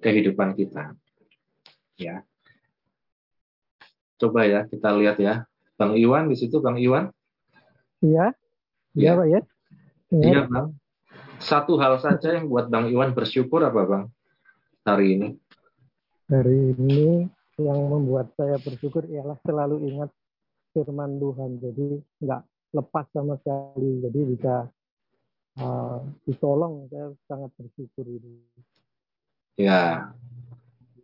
kehidupan 0.00 0.56
kita. 0.56 0.96
Ya. 2.00 2.24
Coba 4.20 4.46
ya 4.46 4.66
kita 4.68 4.94
lihat 4.94 5.18
ya. 5.18 5.46
Bang 5.74 5.98
Iwan 5.98 6.30
di 6.30 6.36
situ 6.38 6.62
Bang 6.62 6.78
Iwan? 6.78 7.10
Iya. 7.98 8.30
Iya, 8.94 9.10
Pak 9.18 9.26
ya. 9.26 9.40
Iya, 10.14 10.24
iya 10.30 10.40
Bang. 10.46 10.78
Satu 11.42 11.74
hal 11.82 11.98
saja 11.98 12.38
yang 12.38 12.46
buat 12.46 12.70
Bang 12.70 12.86
Iwan 12.86 13.10
bersyukur 13.10 13.62
apa 13.66 13.82
Bang? 13.84 14.04
Hari 14.86 15.18
ini. 15.18 15.28
Hari 16.30 16.78
ini 16.78 17.26
yang 17.58 17.80
membuat 17.90 18.30
saya 18.38 18.58
bersyukur 18.62 19.02
ialah 19.10 19.38
selalu 19.42 19.82
ingat 19.90 20.10
firman 20.70 21.18
Tuhan. 21.18 21.50
Jadi 21.58 21.86
nggak 22.22 22.42
lepas 22.74 23.06
sama 23.14 23.38
sekali 23.38 24.02
jadi 24.02 24.20
bisa 24.26 24.54
uh, 25.62 26.02
ditolong 26.26 26.90
saya 26.90 27.14
sangat 27.30 27.50
bersyukur 27.54 28.02
itu 28.10 28.42
ya 29.54 30.10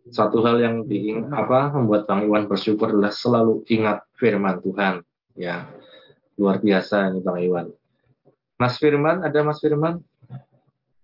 satu 0.09 0.41
hal 0.41 0.57
yang 0.57 0.75
diing 0.89 1.29
apa 1.29 1.69
membuat 1.77 2.09
Bang 2.09 2.25
Iwan 2.25 2.49
bersyukur 2.49 2.89
adalah 2.89 3.13
selalu 3.13 3.61
ingat 3.69 4.01
firman 4.17 4.57
Tuhan 4.63 5.05
ya 5.37 5.69
luar 6.41 6.57
biasa 6.57 7.13
ini 7.13 7.21
Bang 7.21 7.37
Iwan 7.37 7.69
Mas 8.57 8.81
Firman 8.81 9.21
ada 9.21 9.45
Mas 9.45 9.61
Firman 9.61 10.01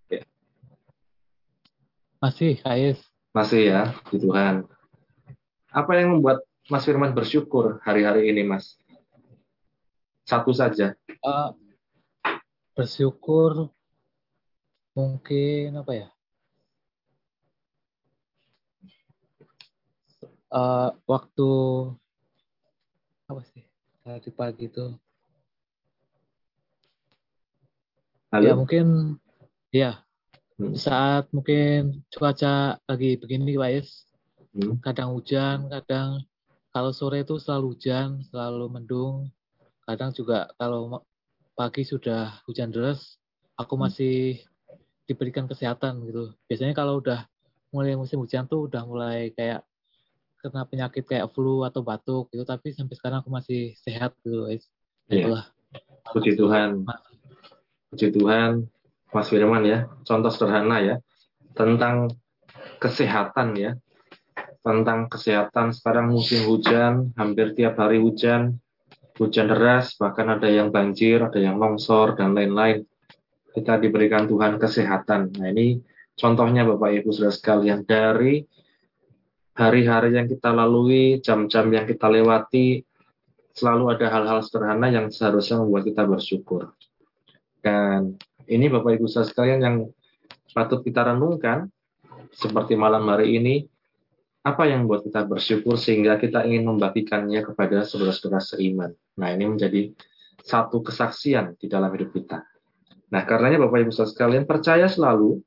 ya. 0.10 0.26
masih 2.18 2.58
Kais 2.58 2.98
masih 3.38 3.70
ya 3.70 3.82
di 4.10 4.18
Tuhan 4.18 4.66
apa 5.70 5.92
yang 5.94 6.18
membuat 6.18 6.42
Mas 6.68 6.84
Firman 6.84 7.14
bersyukur 7.14 7.78
hari-hari 7.86 8.34
ini 8.34 8.42
Mas 8.44 8.76
satu 10.28 10.52
saja. 10.52 10.92
Uh, 11.24 11.56
bersyukur 12.76 13.72
mungkin 14.92 15.80
apa 15.80 15.92
ya? 15.96 16.08
Uh, 20.52 20.90
waktu 21.08 21.50
apa 23.28 23.42
sih 23.52 23.64
tadi 24.04 24.30
pagi 24.32 24.72
itu 24.72 24.96
Halo? 28.32 28.44
ya 28.44 28.54
mungkin 28.56 28.86
ya 29.72 29.92
Hmm. 30.58 30.74
saat 30.74 31.30
mungkin 31.30 32.02
cuaca 32.10 32.82
lagi 32.90 33.14
begini 33.22 33.54
Pak 33.62 33.72
Is 33.78 34.10
Hmm. 34.58 34.82
kadang 34.82 35.14
hujan 35.14 35.70
kadang 35.70 36.26
kalau 36.74 36.90
sore 36.90 37.22
itu 37.22 37.38
selalu 37.38 37.78
hujan 37.78 38.26
selalu 38.34 38.66
mendung 38.66 39.30
kadang 39.86 40.10
juga 40.18 40.50
kalau 40.58 41.06
pagi 41.54 41.86
sudah 41.86 42.42
hujan 42.50 42.74
deras 42.74 43.22
aku 43.54 43.78
masih 43.78 44.42
diberikan 45.06 45.46
kesehatan 45.46 46.02
gitu 46.10 46.34
biasanya 46.50 46.74
kalau 46.74 47.06
udah 47.06 47.30
mulai 47.70 47.94
musim 47.94 48.18
hujan 48.18 48.50
tuh 48.50 48.66
udah 48.66 48.82
mulai 48.90 49.30
kayak 49.38 49.62
kena 50.52 50.66
penyakit 50.66 51.04
kayak 51.08 51.30
flu 51.32 51.64
atau 51.64 51.82
batuk 51.84 52.32
gitu 52.32 52.44
tapi 52.48 52.74
sampai 52.74 52.96
sekarang 52.96 53.20
aku 53.22 53.30
masih 53.32 53.76
sehat 53.80 54.16
gitu 54.24 54.48
guys 54.48 54.66
Iya. 55.08 55.24
itulah 55.24 55.44
Puji 56.08 56.40
Tuhan. 56.40 56.88
Puji 57.92 58.08
Tuhan, 58.16 58.68
Mas 59.12 59.28
Firman 59.28 59.64
ya. 59.68 59.88
Contoh 60.08 60.32
sederhana 60.32 60.80
ya. 60.80 60.96
Tentang 61.52 62.12
kesehatan 62.80 63.58
ya. 63.60 63.72
Tentang 64.64 65.08
kesehatan 65.08 65.72
sekarang 65.72 66.12
musim 66.12 66.44
hujan, 66.48 67.16
hampir 67.16 67.56
tiap 67.56 67.80
hari 67.80 68.00
hujan. 68.00 68.60
Hujan 69.18 69.50
deras, 69.50 69.98
bahkan 69.98 70.30
ada 70.30 70.46
yang 70.46 70.70
banjir, 70.70 71.24
ada 71.26 71.40
yang 71.42 71.58
longsor, 71.58 72.14
dan 72.14 72.38
lain-lain. 72.38 72.86
Kita 73.52 73.82
diberikan 73.82 74.30
Tuhan 74.30 74.62
kesehatan. 74.62 75.34
Nah 75.42 75.50
ini 75.50 75.82
contohnya 76.14 76.62
Bapak 76.68 77.02
Ibu 77.02 77.10
Saudara 77.10 77.34
sekalian. 77.34 77.82
Dari 77.82 78.46
hari-hari 79.58 80.14
yang 80.14 80.30
kita 80.30 80.54
lalui, 80.54 81.18
jam-jam 81.18 81.66
yang 81.74 81.90
kita 81.90 82.06
lewati, 82.06 82.86
selalu 83.58 83.98
ada 83.98 84.06
hal-hal 84.14 84.40
sederhana 84.46 84.94
yang 84.94 85.10
seharusnya 85.10 85.66
membuat 85.66 85.90
kita 85.90 86.06
bersyukur. 86.06 86.78
Dan 87.58 88.22
ini 88.46 88.70
Bapak 88.70 89.02
Ibu 89.02 89.10
saudara 89.10 89.28
sekalian 89.34 89.60
yang 89.66 89.76
patut 90.54 90.86
kita 90.86 91.10
renungkan 91.10 91.74
seperti 92.30 92.78
malam 92.78 93.10
hari 93.10 93.42
ini, 93.42 93.66
apa 94.46 94.70
yang 94.70 94.86
membuat 94.86 95.10
kita 95.10 95.26
bersyukur 95.26 95.76
sehingga 95.76 96.22
kita 96.22 96.46
ingin 96.46 96.70
membagikannya 96.70 97.42
kepada 97.42 97.82
saudara-saudara 97.82 98.40
seiman. 98.40 98.94
Nah 99.18 99.34
ini 99.34 99.58
menjadi 99.58 99.90
satu 100.46 100.86
kesaksian 100.86 101.58
di 101.58 101.66
dalam 101.66 101.90
hidup 101.98 102.14
kita. 102.14 102.46
Nah 103.10 103.22
karenanya 103.26 103.66
Bapak 103.66 103.90
Ibu 103.90 103.92
saudara 103.92 104.14
sekalian 104.14 104.46
percaya 104.46 104.86
selalu 104.86 105.42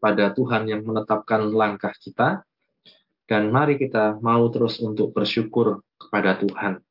pada 0.00 0.32
Tuhan 0.32 0.72
yang 0.72 0.82
menetapkan 0.88 1.52
langkah 1.52 1.92
kita 2.00 2.48
dan 3.30 3.54
mari 3.54 3.78
kita 3.78 4.18
mau 4.18 4.42
terus 4.50 4.82
untuk 4.82 5.14
bersyukur 5.14 5.86
kepada 5.94 6.34
Tuhan 6.42 6.82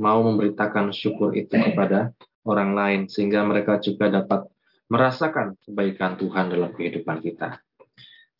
mau 0.00 0.24
memberitakan 0.24 0.88
syukur 0.96 1.36
itu 1.36 1.52
kepada 1.52 2.16
orang 2.48 2.72
lain 2.72 3.00
sehingga 3.12 3.44
mereka 3.44 3.76
juga 3.84 4.08
dapat 4.08 4.48
merasakan 4.88 5.52
kebaikan 5.68 6.16
Tuhan 6.16 6.48
dalam 6.48 6.72
kehidupan 6.72 7.20
kita. 7.20 7.60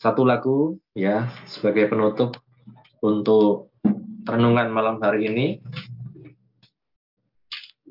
Satu 0.01 0.25
lagu 0.25 0.81
ya 0.97 1.29
sebagai 1.45 1.93
penutup 1.93 2.41
untuk 3.05 3.69
renungan 4.25 4.73
malam 4.73 4.97
hari 5.05 5.29
ini 5.29 5.47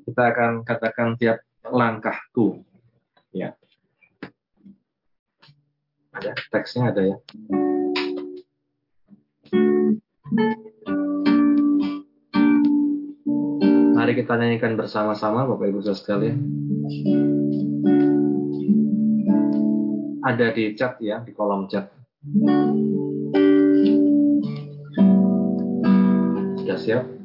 kita 0.09 0.33
akan 0.33 0.65
katakan 0.65 1.17
tiap 1.21 1.41
langkahku 1.65 2.65
ya. 3.29 3.53
Ada 6.17 6.33
teksnya 6.49 6.89
ada 6.89 7.01
ya. 7.13 7.17
Mari 13.95 14.11
kita 14.21 14.37
nyanyikan 14.37 14.77
bersama-sama 14.77 15.49
Bapak 15.49 15.65
Ibu 15.65 15.81
Saudara 15.81 15.97
sekalian. 15.97 16.37
Ada 20.25 20.53
di 20.53 20.73
chat 20.77 20.97
ya, 21.01 21.21
di 21.21 21.33
kolom 21.33 21.69
chat. 21.69 21.89
Sudah 26.61 26.77
siap? 26.81 27.24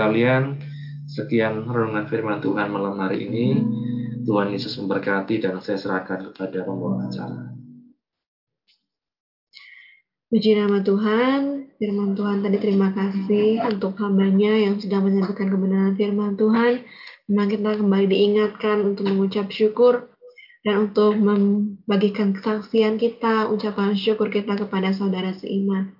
Sekalian, 0.00 0.56
sekian 1.04 1.68
renungan 1.68 2.08
firman 2.08 2.40
Tuhan 2.40 2.72
malam 2.72 2.96
hari 2.96 3.28
ini. 3.28 3.60
Tuhan 4.24 4.48
Yesus 4.48 4.80
memberkati 4.80 5.44
dan 5.44 5.60
saya 5.60 5.76
serahkan 5.76 6.32
kepada 6.32 6.64
pembawa 6.64 7.04
acara. 7.04 7.52
Puji 10.32 10.56
nama 10.56 10.80
Tuhan, 10.80 11.68
firman 11.76 12.16
Tuhan 12.16 12.40
tadi 12.40 12.56
terima 12.64 12.96
kasih 12.96 13.60
untuk 13.68 13.92
hambanya 14.00 14.56
yang 14.56 14.80
sudah 14.80 15.04
menyampaikan 15.04 15.52
kebenaran 15.52 15.92
firman 16.00 16.32
Tuhan. 16.40 16.80
Memang 17.28 17.48
kita 17.52 17.70
kembali 17.84 18.06
diingatkan 18.08 18.80
untuk 18.80 19.04
mengucap 19.04 19.52
syukur 19.52 20.16
dan 20.64 20.88
untuk 20.88 21.12
membagikan 21.20 22.32
kesaksian 22.32 22.96
kita, 22.96 23.52
ucapan 23.52 23.92
syukur 23.92 24.32
kita 24.32 24.56
kepada 24.56 24.96
saudara 24.96 25.36
seiman. 25.36 25.99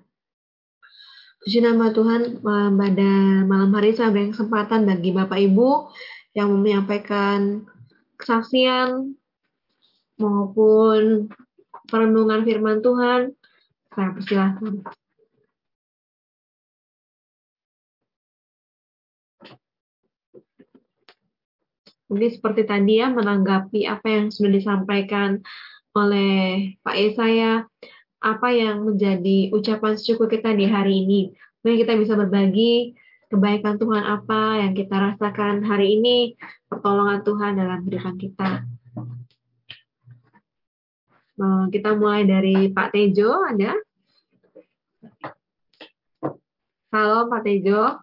Puji 1.40 1.64
nama 1.64 1.88
Tuhan, 1.88 2.44
pada 2.44 3.12
malam 3.48 3.72
hari 3.72 3.96
saya 3.96 4.12
beri 4.12 4.28
kesempatan 4.28 4.84
bagi 4.84 5.08
Bapak 5.08 5.40
Ibu 5.40 5.88
yang 6.36 6.52
menyampaikan 6.52 7.64
kesaksian 8.20 9.16
maupun 10.20 11.32
perenungan 11.88 12.44
firman 12.44 12.84
Tuhan 12.84 13.32
saya 13.88 14.12
persilahkan. 14.12 14.84
Mungkin 22.12 22.30
seperti 22.36 22.68
tadi 22.68 23.00
ya, 23.00 23.08
menanggapi 23.08 23.88
apa 23.88 24.04
yang 24.12 24.28
sudah 24.28 24.60
disampaikan 24.60 25.40
oleh 25.96 26.76
Pak 26.84 26.96
Yesaya, 27.00 27.64
apa 28.20 28.52
yang 28.52 28.84
menjadi 28.84 29.48
ucapan 29.48 29.96
syukur 29.96 30.28
kita 30.28 30.52
di 30.52 30.68
hari 30.68 31.08
ini. 31.08 31.20
Mungkin 31.64 31.78
kita 31.80 31.96
bisa 31.96 32.12
berbagi 32.20 32.92
kebaikan 33.32 33.80
Tuhan 33.80 34.04
apa 34.04 34.60
yang 34.60 34.76
kita 34.76 34.92
rasakan 34.92 35.64
hari 35.64 35.96
ini, 35.96 36.36
pertolongan 36.68 37.24
Tuhan 37.24 37.56
dalam 37.56 37.80
kehidupan 37.88 38.16
kita. 38.20 38.50
Eh, 41.40 41.64
kita 41.72 41.96
mulai 41.96 42.28
dari 42.28 42.68
Pak 42.68 42.92
Tejo, 42.92 43.40
ada? 43.40 43.72
Halo 46.92 47.32
Pak 47.32 47.40
Tejo. 47.48 47.96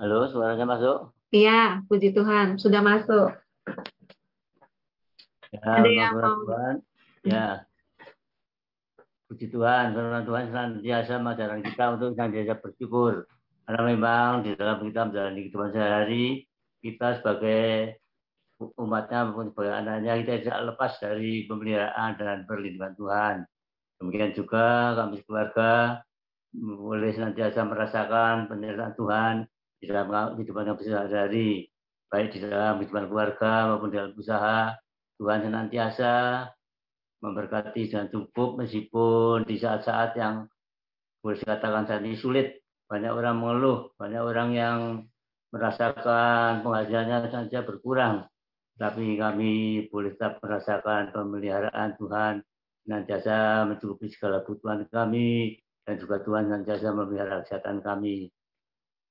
Halo, 0.00 0.18
suaranya 0.32 0.64
masuk? 0.64 1.12
Iya, 1.28 1.84
puji 1.86 2.16
Tuhan, 2.16 2.56
sudah 2.56 2.80
masuk. 2.80 3.44
Ya, 5.54 5.60
ada 5.62 5.90
yang 5.90 6.12
mau... 6.18 6.42
Tuhan. 6.42 6.74
Ya. 7.22 7.48
Puji 9.30 9.46
Tuhan, 9.54 9.94
firman 9.94 10.26
Tuhan 10.26 10.44
senantiasa 10.50 11.22
mengajarkan 11.22 11.60
kita 11.62 11.84
untuk 11.94 12.08
senantiasa 12.18 12.54
bersyukur. 12.58 13.30
Karena 13.64 13.82
memang 13.86 14.44
di 14.44 14.52
dalam 14.58 14.82
kita 14.84 15.08
menjalani 15.08 15.40
kehidupan 15.46 15.70
sehari-hari, 15.72 16.44
kita 16.84 17.22
sebagai 17.22 17.96
umatnya 18.76 19.24
maupun 19.24 19.50
sebagai 19.50 19.74
anaknya 19.74 20.12
kita 20.20 20.32
tidak 20.44 20.60
lepas 20.74 20.92
dari 21.00 21.48
pemeliharaan 21.48 22.10
dan 22.20 22.38
perlindungan 22.44 22.94
Tuhan. 22.94 23.36
Demikian 24.02 24.32
juga 24.36 24.92
kami 24.98 25.24
keluarga 25.24 26.02
boleh 26.54 27.10
senantiasa 27.10 27.66
merasakan 27.66 28.46
penyertaan 28.46 28.94
Tuhan 28.94 29.34
di 29.80 29.84
dalam 29.90 30.36
kehidupan 30.36 30.70
kami 30.70 30.82
sehari-hari, 30.84 31.50
baik 32.12 32.36
di 32.36 32.38
dalam 32.44 32.78
kehidupan 32.78 33.08
keluarga 33.08 33.72
maupun 33.72 33.88
dalam 33.90 34.12
usaha. 34.12 34.76
Tuhan 35.18 35.46
senantiasa 35.46 36.12
memberkati 37.22 37.88
dan 37.88 38.10
cukup 38.12 38.60
meskipun 38.60 39.48
di 39.48 39.56
saat-saat 39.56 40.18
yang 40.18 40.44
boleh 41.24 41.40
dikatakan 41.40 41.88
saat 41.88 42.02
ini 42.04 42.18
sulit. 42.18 42.60
Banyak 42.84 43.12
orang 43.16 43.40
mengeluh, 43.40 43.96
banyak 43.96 44.20
orang 44.20 44.50
yang 44.52 44.78
merasakan 45.48 46.60
penghasilannya 46.60 47.32
saja 47.32 47.64
berkurang. 47.64 48.28
Tapi 48.76 49.16
kami 49.16 49.86
boleh 49.88 50.12
tetap 50.18 50.42
merasakan 50.44 51.14
pemeliharaan 51.14 51.96
Tuhan 51.96 52.44
jasa 53.08 53.64
mencukupi 53.64 54.12
segala 54.12 54.44
kebutuhan 54.44 54.84
kami 54.92 55.56
dan 55.88 55.96
juga 55.96 56.20
Tuhan 56.20 56.52
jasa 56.68 56.92
memelihara 56.92 57.40
kesehatan 57.46 57.80
kami. 57.80 58.28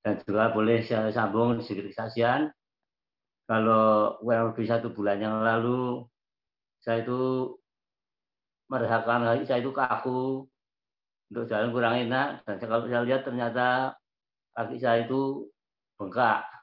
Dan 0.03 0.19
juga 0.21 0.51
boleh 0.51 0.83
saya 0.83 1.09
sambung 1.09 1.63
sedikit 1.63 1.95
kesaksian 1.95 2.51
kalau 3.43 4.17
kurang 4.23 4.51
lebih 4.51 4.65
satu 4.67 4.91
bulan 4.95 5.19
yang 5.19 5.43
lalu 5.43 6.03
saya 6.83 7.03
itu 7.03 7.53
merasakan 8.71 9.27
hati 9.27 9.43
saya 9.47 9.59
itu 9.59 9.71
kaku 9.75 10.47
untuk 11.31 11.45
jalan 11.51 11.69
kurang 11.75 11.95
enak 12.07 12.41
dan 12.47 12.55
kalau 12.59 12.87
saya 12.87 13.03
lihat 13.03 13.21
ternyata 13.27 13.95
kaki 14.55 14.77
saya 14.79 15.03
itu 15.03 15.47
bengkak 15.99 16.53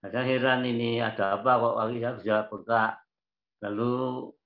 saya 0.00 0.24
heran 0.24 0.64
ini 0.64 0.96
ada 0.96 1.36
apa 1.36 1.60
kok 1.60 1.76
kaki 1.76 1.96
saya 2.00 2.12
bisa 2.16 2.36
bengkak. 2.48 2.92
Lalu 3.60 3.92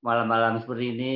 malam-malam 0.03 0.59
seperti 0.59 0.87
ini 0.91 1.15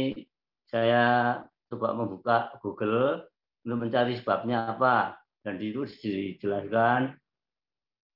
saya 0.70 1.35
coba 1.66 1.99
membuka 1.99 2.55
Google 2.62 3.26
untuk 3.66 3.79
mencari 3.83 4.14
sebabnya 4.14 4.79
apa. 4.79 5.18
Dan 5.43 5.59
itu 5.59 5.83
dijelaskan 5.83 7.18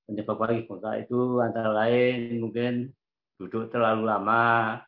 penyebab 0.07 0.35
kaki 0.35 0.67
bengkak 0.67 0.95
itu 1.07 1.39
antara 1.39 1.71
lain 1.71 2.43
mungkin 2.43 2.91
duduk 3.39 3.71
terlalu 3.71 4.07
lama 4.07 4.79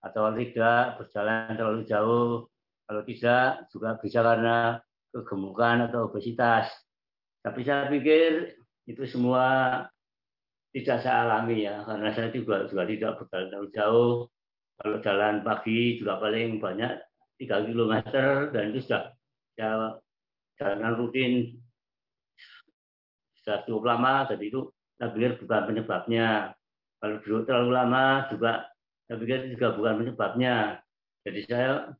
atau 0.00 0.32
tidak 0.34 0.98
berjalan 0.98 1.54
terlalu 1.54 1.82
jauh. 1.84 2.28
Kalau 2.90 3.02
tidak 3.06 3.70
juga 3.70 3.90
bisa 4.02 4.18
karena 4.18 4.58
kegemukan 5.14 5.86
atau 5.86 6.10
obesitas. 6.10 6.66
Tapi 7.40 7.62
saya 7.62 7.86
pikir 7.86 8.58
itu 8.90 9.02
semua 9.06 9.46
tidak 10.74 11.02
saya 11.02 11.26
alami 11.26 11.66
ya 11.66 11.82
karena 11.82 12.10
saya 12.14 12.30
juga 12.30 12.66
juga 12.66 12.82
tidak 12.86 13.12
berjalan 13.22 13.46
terlalu 13.50 13.70
jauh 13.74 14.14
kalau 14.80 14.96
jalan 15.02 15.34
pagi 15.42 15.98
juga 15.98 16.22
paling 16.22 16.62
banyak 16.62 16.92
tiga 17.36 17.60
kilometer 17.66 18.54
dan 18.54 18.70
itu 18.70 18.80
sudah 18.86 19.12
ya 19.58 19.98
jalan 20.56 20.92
rutin 20.94 21.58
cukup 23.44 23.82
lama 23.96 24.28
jadi 24.28 24.44
itu 24.46 24.68
saya 25.00 25.16
pikir 25.16 25.40
bukan 25.40 25.62
penyebabnya. 25.72 26.52
Kalau 27.00 27.16
duduk 27.24 27.48
terlalu 27.48 27.70
lama 27.72 28.28
juga 28.28 28.68
saya 29.08 29.16
pikir 29.16 29.38
juga 29.56 29.72
bukan 29.72 29.94
penyebabnya. 30.04 30.84
Jadi 31.24 31.40
saya 31.48 31.96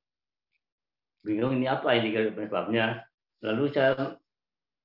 bingung 1.24 1.57
ini 1.57 1.64
apa 1.64 1.97
ini 1.97 2.12
penyebabnya. 2.12 3.09
Lalu 3.41 3.72
saya 3.72 4.20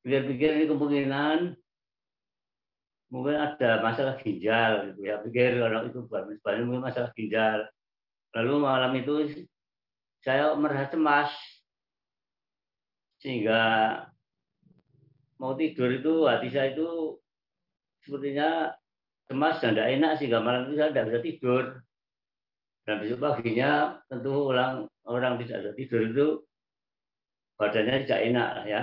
pikir-pikir 0.08 0.64
ini 0.64 0.66
kemungkinan 0.72 1.38
mungkin 3.12 3.36
ada 3.36 3.84
masalah 3.84 4.16
ginjal 4.24 4.95
gitu 4.95 5.12
ya. 5.12 5.20
Pikir 5.20 5.60
kalau 5.60 5.84
itu 5.84 5.99
bukan 6.08 6.39
sebenarnya 6.39 6.64
mungkin 6.64 6.84
masalah 6.88 7.12
ginjal. 7.20 7.60
Lalu 8.32 8.53
malam 8.64 8.91
itu 8.95 9.14
saya 10.24 10.56
merasa 10.56 10.88
cemas. 10.88 11.32
Sehingga 13.20 13.62
mau 15.39 15.53
tidur 15.59 15.89
itu 15.91 16.13
hati 16.27 16.47
saya 16.51 16.71
itu 16.71 17.19
sepertinya 18.05 18.71
cemas 19.25 19.57
dan 19.59 19.73
tidak 19.73 19.89
enak 19.97 20.11
sehingga 20.21 20.39
malam 20.39 20.69
itu 20.69 20.73
saya 20.79 20.89
tidak 20.93 21.05
bisa 21.11 21.21
tidur. 21.25 21.63
Dan 22.86 23.01
besok 23.01 23.17
paginya 23.17 23.97
tentu 24.05 24.33
orang 24.53 24.86
orang 25.09 25.41
tidak 25.41 25.59
bisa 25.65 25.73
tidur 25.73 26.01
itu 26.05 26.27
badannya 27.57 28.05
tidak 28.05 28.21
enak 28.29 28.49
ya. 28.69 28.81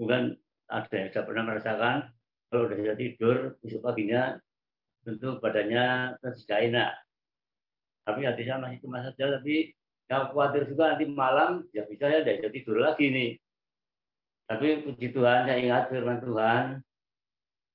Bukan 0.00 0.32
ada 0.68 0.94
yang 0.96 1.08
sudah 1.12 1.24
pernah 1.28 1.44
merasakan 1.44 1.96
kalau 2.48 2.62
udah 2.64 2.76
bisa 2.80 2.94
tidur 2.96 3.36
besok 3.60 3.80
paginya 3.84 4.40
tentu 5.04 5.36
badannya 5.38 6.16
tidak 6.48 6.60
enak. 6.72 6.92
Tapi 8.08 8.20
hati 8.24 8.42
saya 8.48 8.56
masih 8.56 8.80
cuma 8.80 9.04
saja 9.04 9.36
tapi 9.36 9.76
yang 10.08 10.32
khawatir 10.32 10.64
juga 10.64 10.96
nanti 10.96 11.04
malam 11.12 11.68
ya 11.76 11.84
bisa 11.84 12.08
ya 12.08 12.24
tidak 12.24 12.48
tidur 12.56 12.80
lagi 12.80 13.12
nih 13.12 13.30
tapi 14.48 14.88
puji 14.88 15.12
Tuhan 15.12 15.44
saya 15.44 15.58
ingat 15.60 15.92
firman 15.92 16.18
Tuhan 16.24 16.64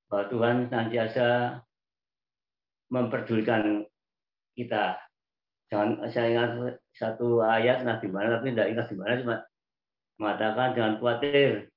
bahwa 0.10 0.26
Tuhan 0.28 0.56
senantiasa 0.68 1.28
memperdulikan 2.90 3.86
kita 4.58 4.98
jangan 5.70 6.04
saya 6.10 6.28
ingat 6.34 6.52
satu 6.98 7.46
ayat 7.46 7.86
nah 7.86 7.98
di 8.02 8.10
mana 8.10 8.38
tapi 8.38 8.54
tidak 8.54 8.70
ingat 8.74 8.86
di 8.90 8.98
mana 8.98 9.14
cuma 9.22 9.38
mengatakan 10.18 10.68
jangan 10.78 10.96
khawatir 10.98 11.70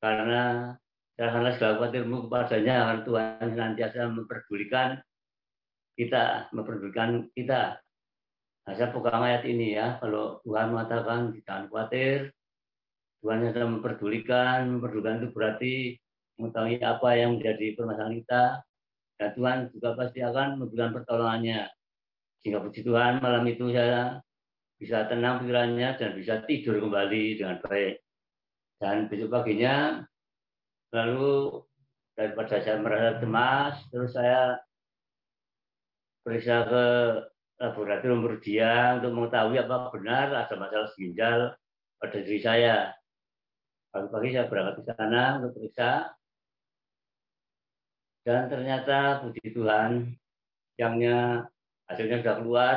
karena 0.00 0.74
Janganlah 1.20 1.52
segala 1.52 1.76
khawatirmu 1.76 2.32
kepadanya, 2.32 2.74
karena 2.80 3.02
Tuhan 3.04 3.48
senantiasa 3.52 4.08
memperdulikan 4.08 4.88
kita, 5.92 6.48
memperdulikan 6.56 7.28
kita. 7.36 7.76
Nah, 8.64 8.72
saya 8.72 8.88
pegang 8.88 9.20
ayat 9.28 9.44
ini 9.44 9.76
ya, 9.76 10.00
kalau 10.00 10.40
Tuhan 10.48 10.72
mengatakan 10.72 11.36
jangan 11.44 11.68
khawatir, 11.68 12.32
Tuhan 13.20 13.44
yang 13.44 13.52
sedang 13.52 13.72
memperdulikan, 13.78 14.58
memperdulikan 14.76 15.20
itu 15.20 15.28
berarti 15.32 15.74
mengetahui 16.40 16.76
apa 16.80 17.08
yang 17.20 17.30
menjadi 17.36 17.66
permasalahan 17.76 18.16
kita, 18.24 18.44
dan 19.20 19.28
Tuhan 19.36 19.56
juga 19.76 19.88
pasti 19.92 20.18
akan 20.24 20.48
memberikan 20.56 20.90
pertolongannya. 20.96 21.68
Sehingga 22.40 22.64
puji 22.64 22.80
Tuhan 22.80 23.20
malam 23.20 23.44
itu 23.44 23.68
saya 23.68 24.16
bisa 24.80 25.04
tenang 25.12 25.44
pikirannya 25.44 26.00
dan 26.00 26.10
bisa 26.16 26.40
tidur 26.48 26.80
kembali 26.80 27.36
dengan 27.36 27.60
baik. 27.60 28.00
Dan 28.80 29.12
besok 29.12 29.28
paginya 29.28 30.00
Lalu 30.90 31.62
daripada 32.18 32.58
saya 32.58 32.82
merasa 32.82 33.22
cemas, 33.22 33.74
terus 33.94 34.10
saya 34.10 34.58
periksa 36.26 36.66
ke 36.66 36.84
laboratorium 37.62 38.26
berdia 38.26 38.98
untuk 38.98 39.14
mengetahui 39.14 39.56
apa 39.62 39.76
benar 39.94 40.26
ada 40.34 40.54
masalah 40.58 40.90
ginjal 40.98 41.54
pada 42.02 42.18
diri 42.26 42.40
saya. 42.42 42.90
Pagi-pagi 43.90 44.28
saya 44.34 44.46
berangkat 44.46 44.74
ke 44.80 44.82
sana 44.94 45.42
untuk 45.42 45.58
periksa, 45.58 46.14
dan 48.20 48.52
ternyata 48.52 49.24
puji 49.24 49.56
Tuhan, 49.56 50.12
yangnya 50.76 51.48
hasilnya 51.88 52.20
sudah 52.20 52.34
keluar, 52.36 52.76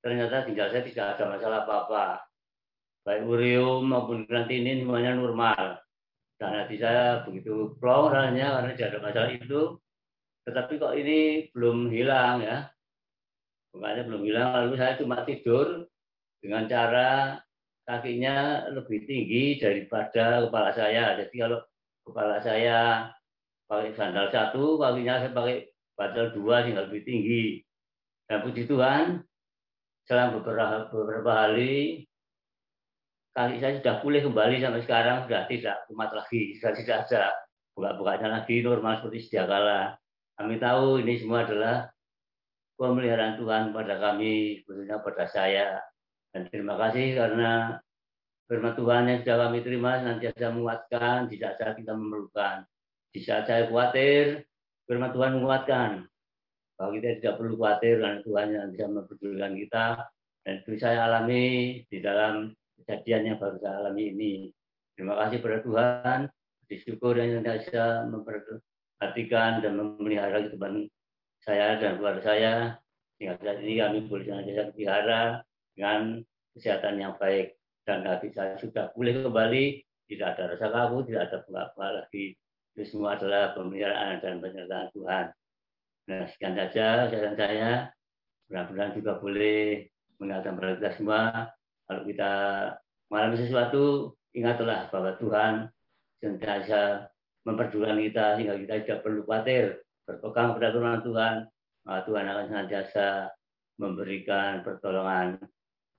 ternyata 0.00 0.48
ginjal 0.48 0.72
saya 0.72 0.82
tidak 0.82 1.06
ada 1.16 1.24
masalah 1.28 1.58
apa-apa. 1.68 2.06
Baik 3.04 3.28
urium 3.28 3.92
maupun 3.92 4.24
kreatinin 4.24 4.82
semuanya 4.82 5.18
normal. 5.18 5.78
Dan 6.40 6.58
hati 6.58 6.78
saya 6.80 7.22
begitu 7.22 7.78
plong 7.78 8.10
rasanya 8.10 8.58
karena 8.58 8.70
tidak 8.74 8.88
ada 8.90 9.00
masalah 9.04 9.30
itu. 9.30 9.62
Tetapi 10.42 10.72
kok 10.80 10.94
ini 10.98 11.50
belum 11.54 11.92
hilang 11.92 12.42
ya. 12.42 12.66
Bukannya 13.70 14.02
belum 14.10 14.22
hilang, 14.26 14.48
lalu 14.50 14.74
saya 14.74 14.98
cuma 14.98 15.22
tidur 15.22 15.86
dengan 16.42 16.66
cara 16.66 17.38
kakinya 17.82 18.66
lebih 18.70 19.04
tinggi 19.04 19.58
daripada 19.58 20.46
kepala 20.46 20.70
saya. 20.74 21.18
Jadi 21.18 21.34
kalau 21.38 21.60
kepala 22.06 22.36
saya 22.42 23.10
pakai 23.66 23.90
sandal 23.94 24.26
satu, 24.30 24.78
kakinya 24.78 25.22
saya 25.22 25.32
pakai 25.34 25.56
sandal 25.98 26.26
dua 26.34 26.62
sehingga 26.62 26.86
lebih 26.86 27.02
tinggi. 27.02 27.44
Dan 28.26 28.46
puji 28.46 28.64
Tuhan, 28.70 29.20
selang 30.06 30.38
beberapa, 30.38 30.88
beberapa 30.88 31.30
hari 31.30 32.06
kaki 33.32 33.56
saya 33.64 33.80
sudah 33.80 33.94
pulih 34.04 34.20
kembali 34.28 34.60
sampai 34.60 34.82
sekarang 34.84 35.16
sudah 35.24 35.48
tidak 35.48 35.76
kumat 35.88 36.10
lagi, 36.12 36.56
sudah 36.60 36.72
tidak 36.76 36.96
ada 37.08 37.32
buka-bukanya 37.72 38.28
lagi 38.40 38.60
normal 38.60 39.00
seperti 39.00 39.18
sedia 39.24 39.44
kala. 39.48 39.96
Kami 40.36 40.60
tahu 40.60 41.00
ini 41.00 41.16
semua 41.16 41.48
adalah 41.48 41.88
pemeliharaan 42.76 43.40
Tuhan 43.40 43.72
pada 43.72 43.94
kami, 44.00 44.64
khususnya 44.64 45.00
pada 45.00 45.24
saya. 45.28 45.80
Dan 46.32 46.48
terima 46.48 46.80
kasih 46.80 47.12
karena 47.12 47.76
firman 48.48 48.72
Tuhan 48.72 49.04
yang 49.04 49.18
sudah 49.20 49.36
kami 49.48 49.58
terima 49.60 50.00
nanti 50.00 50.32
saya 50.32 50.48
menguatkan, 50.48 51.28
tidak 51.28 51.60
saat 51.60 51.76
kita 51.76 51.92
memerlukan. 51.92 52.64
Di 53.12 53.20
saat 53.20 53.44
saya 53.44 53.68
khawatir, 53.68 54.48
firman 54.88 55.12
Tuhan 55.12 55.36
menguatkan. 55.36 56.08
Bahwa 56.80 56.90
kita 56.96 57.20
tidak 57.20 57.34
perlu 57.36 57.54
khawatir 57.60 58.00
karena 58.00 58.20
Tuhan 58.24 58.46
yang 58.48 58.66
bisa 58.72 58.84
memperdulikan 58.88 59.52
kita. 59.60 59.86
Dan 60.42 60.52
itu 60.64 60.70
saya 60.80 61.06
alami 61.06 61.46
di 61.86 61.98
dalam 62.00 62.50
kejadian 62.80 63.22
yang 63.28 63.36
baru 63.38 63.56
saya 63.60 63.74
alami 63.84 64.02
ini. 64.10 64.34
Terima 64.96 65.14
kasih 65.20 65.38
pada 65.44 65.58
Tuhan. 65.60 66.18
Disyukur 66.66 67.20
yang 67.20 67.44
bisa 67.44 68.08
memperhatikan 68.08 69.60
dan 69.60 69.72
memelihara 69.76 70.48
kehidupan 70.48 70.88
saya 71.44 71.76
dan 71.76 72.00
keluarga 72.00 72.24
saya. 72.24 72.54
Sehingga 73.20 73.36
saat 73.36 73.60
ini 73.60 73.76
kami 73.76 73.98
boleh 74.08 74.24
senantiasa 74.24 74.72
pelihara 74.72 75.44
dengan 75.74 76.20
kesehatan 76.56 77.00
yang 77.00 77.14
baik. 77.16 77.56
Dan 77.82 78.06
hati 78.06 78.30
saya 78.30 78.54
sudah 78.62 78.94
pulih 78.94 79.26
kembali, 79.26 79.82
tidak 80.06 80.38
ada 80.38 80.54
rasa 80.54 80.66
kaku, 80.70 80.96
tidak 81.10 81.22
ada 81.28 81.38
apa 81.66 81.86
lagi. 82.02 82.38
Itu 82.72 82.82
semua 82.86 83.18
adalah 83.18 83.52
pemeliharaan 83.58 84.22
dan 84.22 84.38
penyertaan 84.38 84.88
Tuhan. 84.94 85.24
Nah, 86.08 86.22
sekian 86.30 86.54
saja 86.54 87.10
kesehatan 87.10 87.36
saya. 87.36 87.70
Mudah-mudahan 88.46 88.92
juga 88.94 89.12
boleh 89.18 89.90
mengingatkan 90.20 90.54
pada 90.54 90.72
kita 90.78 90.90
semua 90.94 91.20
kalau 91.92 92.08
kita 92.08 92.32
mengalami 93.10 93.36
sesuatu, 93.36 93.84
ingatlah 94.32 94.88
bahwa 94.88 95.12
Tuhan 95.20 95.52
senantiasa 96.22 97.10
memperdulikan 97.42 97.98
kita 97.98 98.26
sehingga 98.38 98.54
kita 98.56 98.74
tidak 98.86 98.98
perlu 99.02 99.26
khawatir 99.26 99.82
berpegang 100.06 100.54
pada 100.54 100.68
Tuhan 100.70 100.98
Tuhan 101.82 102.24
akan 102.30 102.44
senantiasa 102.46 103.06
memberikan 103.76 104.62
pertolongan 104.62 105.42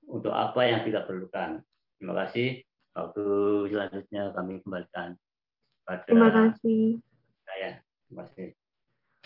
untuk 0.07 0.33
apa 0.33 0.61
yang 0.67 0.81
kita 0.83 1.03
perlukan. 1.07 1.63
Terima 1.99 2.13
kasih. 2.25 2.61
Waktu 2.93 3.25
selanjutnya 3.73 4.29
kami 4.37 4.61
kembalikan 4.61 5.17
pada 5.81 6.05
Terima 6.05 6.29
kasih. 6.29 7.01
saya. 7.43 7.81
Terima 8.07 8.23
kasih. 8.29 8.47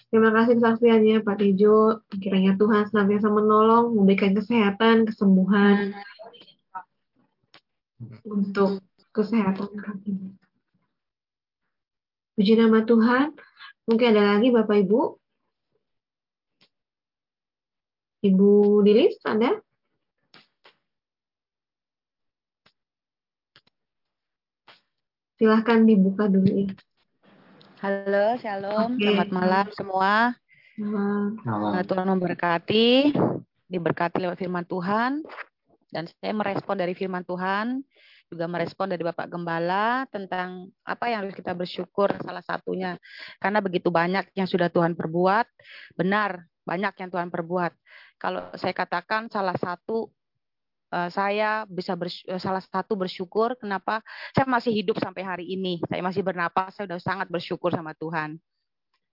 Terima 0.07 0.29
kasih 0.31 0.53
kesaksiannya 0.55 1.15
Pak 1.19 1.35
Tejo. 1.35 1.99
Kiranya 2.23 2.55
Tuhan 2.55 2.87
senantiasa 2.87 3.27
menolong, 3.27 3.91
memberikan 3.91 4.31
kesehatan, 4.31 5.03
kesembuhan 5.03 5.91
untuk 8.23 8.79
kesehatan 9.11 9.67
kami. 9.75 10.31
Puji 12.39 12.53
nama 12.55 12.87
Tuhan. 12.87 13.35
Mungkin 13.89 14.07
ada 14.15 14.37
lagi 14.37 14.47
Bapak 14.53 14.77
Ibu? 14.87 15.01
Ibu 18.23 18.51
Dilis, 18.87 19.19
ada? 19.27 19.59
Silahkan 25.37 25.85
dibuka 25.85 26.25
dulu 26.25 26.49
ya. 26.49 26.73
Halo, 27.85 28.33
shalom. 28.41 28.97
Oke. 28.97 29.05
Selamat 29.05 29.29
malam 29.29 29.65
semua. 29.77 30.33
Nah, 30.81 31.77
Eh, 31.77 31.85
Tuhan 31.85 32.09
memberkati, 32.09 33.13
diberkati 33.69 34.17
lewat 34.17 34.41
firman 34.41 34.65
Tuhan. 34.65 35.21
Dan 35.93 36.09
saya 36.09 36.33
merespon 36.33 36.81
dari 36.81 36.97
firman 36.97 37.21
Tuhan, 37.21 37.85
juga 38.33 38.49
merespon 38.49 38.89
dari 38.89 39.05
Bapak 39.05 39.29
Gembala 39.29 40.09
tentang 40.09 40.73
apa 40.81 41.05
yang 41.05 41.21
harus 41.21 41.37
kita 41.37 41.53
bersyukur 41.53 42.17
salah 42.25 42.41
satunya. 42.41 42.97
Karena 43.37 43.61
begitu 43.61 43.93
banyak 43.93 44.33
yang 44.33 44.49
sudah 44.49 44.73
Tuhan 44.73 44.97
perbuat, 44.97 45.45
benar, 45.93 46.49
banyak 46.65 46.97
yang 46.97 47.09
Tuhan 47.13 47.29
perbuat. 47.29 47.77
Kalau 48.17 48.49
saya 48.57 48.73
katakan 48.73 49.29
salah 49.29 49.53
satu 49.53 50.09
eh, 50.93 51.09
saya 51.11 51.63
bisa 51.67 51.93
bers- 51.99 52.25
eh, 52.27 52.41
salah 52.41 52.63
satu 52.63 52.95
bersyukur 52.95 53.55
kenapa 53.59 54.01
saya 54.35 54.47
masih 54.49 54.71
hidup 54.73 54.97
sampai 55.01 55.23
hari 55.25 55.45
ini. 55.51 55.79
Saya 55.87 56.01
masih 56.03 56.23
bernapas, 56.23 56.75
saya 56.75 56.87
sudah 56.89 57.01
sangat 57.01 57.27
bersyukur 57.31 57.71
sama 57.73 57.93
Tuhan. 57.97 58.39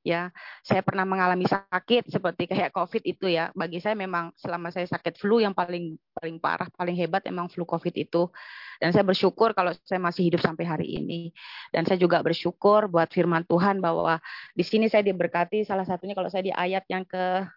Ya 0.04 0.28
saya 0.60 0.84
pernah 0.84 1.08
mengalami 1.08 1.48
sakit 1.48 2.12
seperti 2.12 2.44
kayak 2.44 2.76
covid 2.76 3.00
itu 3.08 3.24
ya. 3.24 3.48
Bagi 3.56 3.80
saya 3.80 3.96
memang 3.96 4.36
selama 4.36 4.68
saya 4.68 4.84
sakit 4.84 5.16
flu 5.16 5.40
yang 5.40 5.56
paling 5.56 5.96
paling 6.12 6.36
parah 6.36 6.68
paling 6.76 6.92
hebat 6.92 7.24
emang 7.24 7.48
flu 7.48 7.64
covid 7.64 7.96
itu. 7.96 8.28
Dan 8.76 8.92
saya 8.92 9.00
bersyukur 9.00 9.56
kalau 9.56 9.72
saya 9.88 9.96
masih 10.04 10.28
hidup 10.28 10.44
sampai 10.44 10.68
hari 10.68 11.00
ini. 11.00 11.32
Dan 11.72 11.88
saya 11.88 11.96
juga 11.96 12.20
bersyukur 12.20 12.92
buat 12.92 13.08
firman 13.16 13.48
Tuhan 13.48 13.80
bahwa 13.80 14.20
di 14.52 14.60
sini 14.60 14.92
saya 14.92 15.00
diberkati. 15.08 15.64
Salah 15.64 15.88
satunya 15.88 16.12
kalau 16.12 16.28
saya 16.28 16.44
di 16.44 16.52
ayat 16.52 16.84
yang 16.92 17.08
ke 17.08 17.48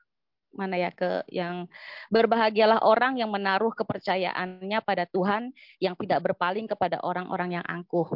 mana 0.55 0.79
ya 0.79 0.89
ke 0.93 1.23
yang 1.29 1.67
berbahagialah 2.09 2.81
orang 2.81 3.19
yang 3.19 3.29
menaruh 3.29 3.71
kepercayaannya 3.75 4.79
pada 4.81 5.05
Tuhan 5.09 5.51
yang 5.77 5.93
tidak 5.99 6.23
berpaling 6.23 6.65
kepada 6.65 6.99
orang-orang 7.03 7.59
yang 7.59 7.65
angkuh. 7.67 8.07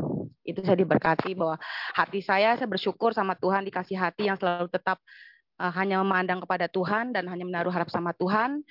Itu 0.41 0.63
saya 0.65 0.79
diberkati 0.79 1.37
bahwa 1.37 1.59
hati 1.93 2.23
saya 2.23 2.57
saya 2.57 2.69
bersyukur 2.69 3.11
sama 3.13 3.37
Tuhan 3.37 3.67
dikasih 3.67 3.97
hati 3.99 4.31
yang 4.31 4.39
selalu 4.39 4.71
tetap 4.71 4.97
uh, 5.61 5.71
hanya 5.75 6.01
memandang 6.01 6.41
kepada 6.41 6.71
Tuhan 6.71 7.13
dan 7.13 7.29
hanya 7.29 7.45
menaruh 7.45 7.71
harap 7.73 7.91
sama 7.93 8.15
Tuhan. 8.17 8.63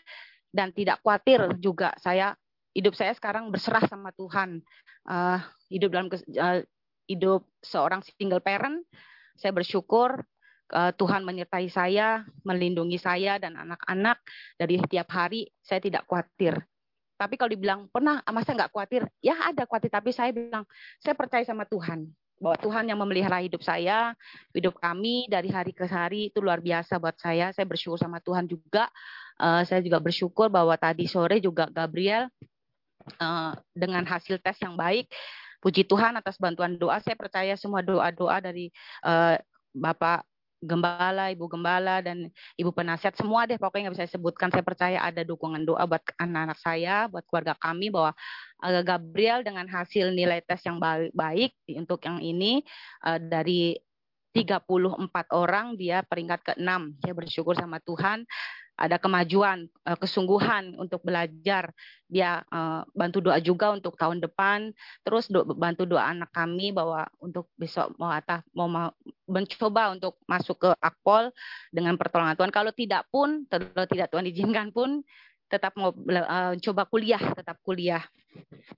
Dan 0.50 0.74
tidak 0.74 0.98
khawatir 1.06 1.62
juga 1.62 1.94
saya 2.02 2.34
hidup 2.74 2.98
saya 2.98 3.14
sekarang 3.14 3.54
berserah 3.54 3.86
sama 3.86 4.10
Tuhan. 4.18 4.58
Uh, 5.06 5.38
hidup 5.70 5.94
dalam 5.94 6.10
uh, 6.10 6.60
hidup 7.06 7.42
seorang 7.64 8.02
single 8.18 8.42
parent 8.42 8.86
saya 9.40 9.56
bersyukur 9.56 10.20
Tuhan 10.70 11.26
menyertai 11.26 11.66
saya 11.66 12.22
melindungi 12.46 12.94
saya 12.94 13.42
dan 13.42 13.58
anak-anak 13.58 14.22
dari 14.54 14.78
setiap 14.78 15.10
hari 15.10 15.50
saya 15.58 15.82
tidak 15.82 16.06
khawatir 16.06 16.54
tapi 17.18 17.34
kalau 17.34 17.50
dibilang 17.52 17.80
pernah 17.90 18.22
masa 18.30 18.54
nggak 18.54 18.70
khawatir 18.70 19.04
ya 19.18 19.34
ada 19.50 19.66
khawatir 19.66 19.90
tapi 19.90 20.14
saya 20.14 20.30
bilang 20.30 20.62
saya 21.02 21.18
percaya 21.18 21.42
sama 21.42 21.66
Tuhan 21.66 22.08
bahwa 22.40 22.56
Tuhan 22.56 22.88
yang 22.88 22.96
memelihara 22.96 23.44
hidup 23.44 23.60
saya, 23.60 24.16
hidup 24.56 24.80
kami 24.80 25.28
dari 25.28 25.52
hari 25.52 25.76
ke 25.76 25.84
hari 25.84 26.32
itu 26.32 26.40
luar 26.40 26.64
biasa 26.64 26.96
buat 26.96 27.14
saya. 27.20 27.52
Saya 27.52 27.68
bersyukur 27.68 28.00
sama 28.00 28.16
Tuhan 28.24 28.48
juga. 28.48 28.88
Eh, 29.36 29.62
saya 29.68 29.84
juga 29.84 30.00
bersyukur 30.00 30.48
bahwa 30.48 30.72
tadi 30.80 31.04
sore 31.04 31.36
juga 31.44 31.68
Gabriel 31.68 32.32
eh, 33.20 33.52
dengan 33.76 34.08
hasil 34.08 34.40
tes 34.40 34.56
yang 34.64 34.74
baik. 34.74 35.12
Puji 35.60 35.84
Tuhan 35.84 36.16
atas 36.16 36.40
bantuan 36.40 36.80
doa. 36.80 36.96
Saya 37.04 37.12
percaya 37.20 37.52
semua 37.60 37.84
doa-doa 37.84 38.40
dari 38.40 38.72
eh, 39.04 39.36
Bapak 39.76 40.24
Gembala, 40.60 41.32
Ibu 41.32 41.48
Gembala, 41.48 42.04
dan 42.04 42.28
Ibu 42.60 42.76
Penasihat 42.76 43.16
semua 43.16 43.48
deh 43.48 43.56
pokoknya 43.56 43.88
nggak 43.88 43.94
bisa 43.96 44.04
saya 44.04 44.14
sebutkan. 44.14 44.48
Saya 44.52 44.60
percaya 44.60 44.98
ada 45.00 45.24
dukungan 45.24 45.64
doa 45.64 45.88
buat 45.88 46.04
anak-anak 46.20 46.58
saya, 46.60 47.08
buat 47.08 47.24
keluarga 47.24 47.56
kami 47.56 47.88
bahwa 47.88 48.12
eh, 48.64 48.82
Gabriel 48.84 49.40
dengan 49.40 49.64
hasil 49.64 50.12
nilai 50.12 50.44
tes 50.44 50.60
yang 50.68 50.76
baik, 51.16 51.56
untuk 51.80 52.04
yang 52.04 52.20
ini 52.20 52.60
eh, 53.08 53.20
dari 53.20 53.72
34 54.30 54.62
orang 55.34 55.74
dia 55.74 56.06
peringkat 56.06 56.54
ke-6. 56.54 57.02
Saya 57.02 57.14
bersyukur 57.16 57.54
sama 57.58 57.82
Tuhan 57.82 58.22
ada 58.80 58.96
kemajuan, 58.96 59.68
uh, 59.84 59.98
kesungguhan 60.00 60.72
untuk 60.80 61.04
belajar. 61.04 61.68
Dia 62.08 62.40
uh, 62.48 62.82
bantu 62.96 63.20
doa 63.20 63.36
juga 63.38 63.76
untuk 63.76 64.00
tahun 64.00 64.24
depan. 64.24 64.72
Terus 65.04 65.28
bantu 65.54 65.84
doa 65.84 66.08
anak 66.08 66.32
kami 66.32 66.72
bahwa 66.72 67.04
untuk 67.20 67.52
besok 67.60 67.92
mau 68.00 68.08
atah 68.08 68.40
mau, 68.56 68.66
mau 68.66 68.88
mencoba 69.28 69.92
untuk 69.92 70.16
masuk 70.24 70.56
ke 70.64 70.70
akpol 70.80 71.28
dengan 71.68 72.00
pertolongan 72.00 72.40
Tuhan. 72.40 72.50
Kalau 72.50 72.72
tidak 72.72 73.04
pun, 73.12 73.44
kalau 73.52 73.84
tidak 73.84 74.08
Tuhan 74.08 74.24
izinkan 74.32 74.72
pun, 74.72 75.04
tetap 75.52 75.76
mau 75.76 75.92
uh, 75.92 76.56
coba 76.56 76.88
kuliah, 76.88 77.20
tetap 77.36 77.60
kuliah. 77.60 78.00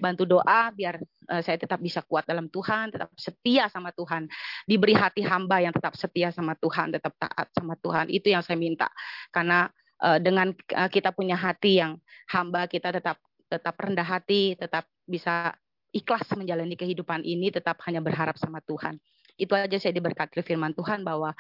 Bantu 0.01 0.25
doa 0.25 0.73
biar 0.73 0.97
saya 1.45 1.61
tetap 1.61 1.77
bisa 1.77 2.01
kuat 2.01 2.25
dalam 2.25 2.49
Tuhan, 2.49 2.89
tetap 2.89 3.13
setia 3.21 3.69
sama 3.69 3.93
Tuhan. 3.93 4.25
Diberi 4.65 4.97
hati 4.97 5.21
hamba 5.21 5.61
yang 5.61 5.77
tetap 5.77 5.93
setia 5.93 6.33
sama 6.33 6.57
Tuhan, 6.57 6.97
tetap 6.97 7.13
taat 7.21 7.53
sama 7.53 7.77
Tuhan. 7.77 8.09
Itu 8.09 8.33
yang 8.33 8.41
saya 8.41 8.57
minta. 8.57 8.89
Karena 9.29 9.69
uh, 10.03 10.19
dengan 10.19 10.51
uh, 10.75 10.91
kita 10.91 11.15
punya 11.15 11.39
hati 11.39 11.79
yang 11.79 11.97
hamba 12.29 12.67
kita 12.67 12.91
tetap 12.91 13.23
tetap 13.47 13.77
rendah 13.79 14.05
hati, 14.05 14.59
tetap 14.59 14.89
bisa 15.07 15.55
ikhlas 15.93 16.25
menjalani 16.35 16.75
kehidupan 16.75 17.21
ini, 17.23 17.53
tetap 17.53 17.79
hanya 17.85 18.01
berharap 18.01 18.35
sama 18.41 18.65
Tuhan. 18.65 18.97
Itu 19.37 19.53
aja 19.53 19.77
saya 19.77 19.93
diberkati 19.93 20.41
firman 20.41 20.73
Tuhan 20.73 21.05
bahwa 21.05 21.37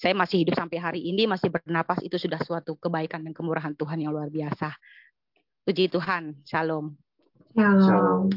saya 0.00 0.16
masih 0.16 0.40
hidup 0.40 0.56
sampai 0.56 0.80
hari 0.80 1.00
ini, 1.04 1.28
masih 1.28 1.52
bernapas, 1.52 2.00
itu 2.00 2.16
sudah 2.16 2.40
suatu 2.40 2.80
kebaikan 2.80 3.20
dan 3.20 3.36
kemurahan 3.36 3.76
Tuhan 3.76 4.00
yang 4.00 4.16
luar 4.16 4.32
biasa. 4.32 4.72
Puji 5.68 5.92
Tuhan, 5.92 6.40
Shalom. 6.48 6.96
Shalom. 7.52 8.32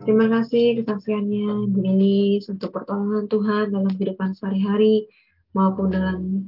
Terima 0.00 0.30
kasih 0.30 0.80
kesaksiannya 0.80 1.66
Bu 1.74 1.82
Lilis 1.82 2.46
untuk 2.46 2.70
pertolongan 2.70 3.26
Tuhan 3.26 3.74
dalam 3.74 3.90
kehidupan 3.90 4.32
sehari-hari 4.38 5.10
maupun 5.50 5.90
dalam 5.90 6.46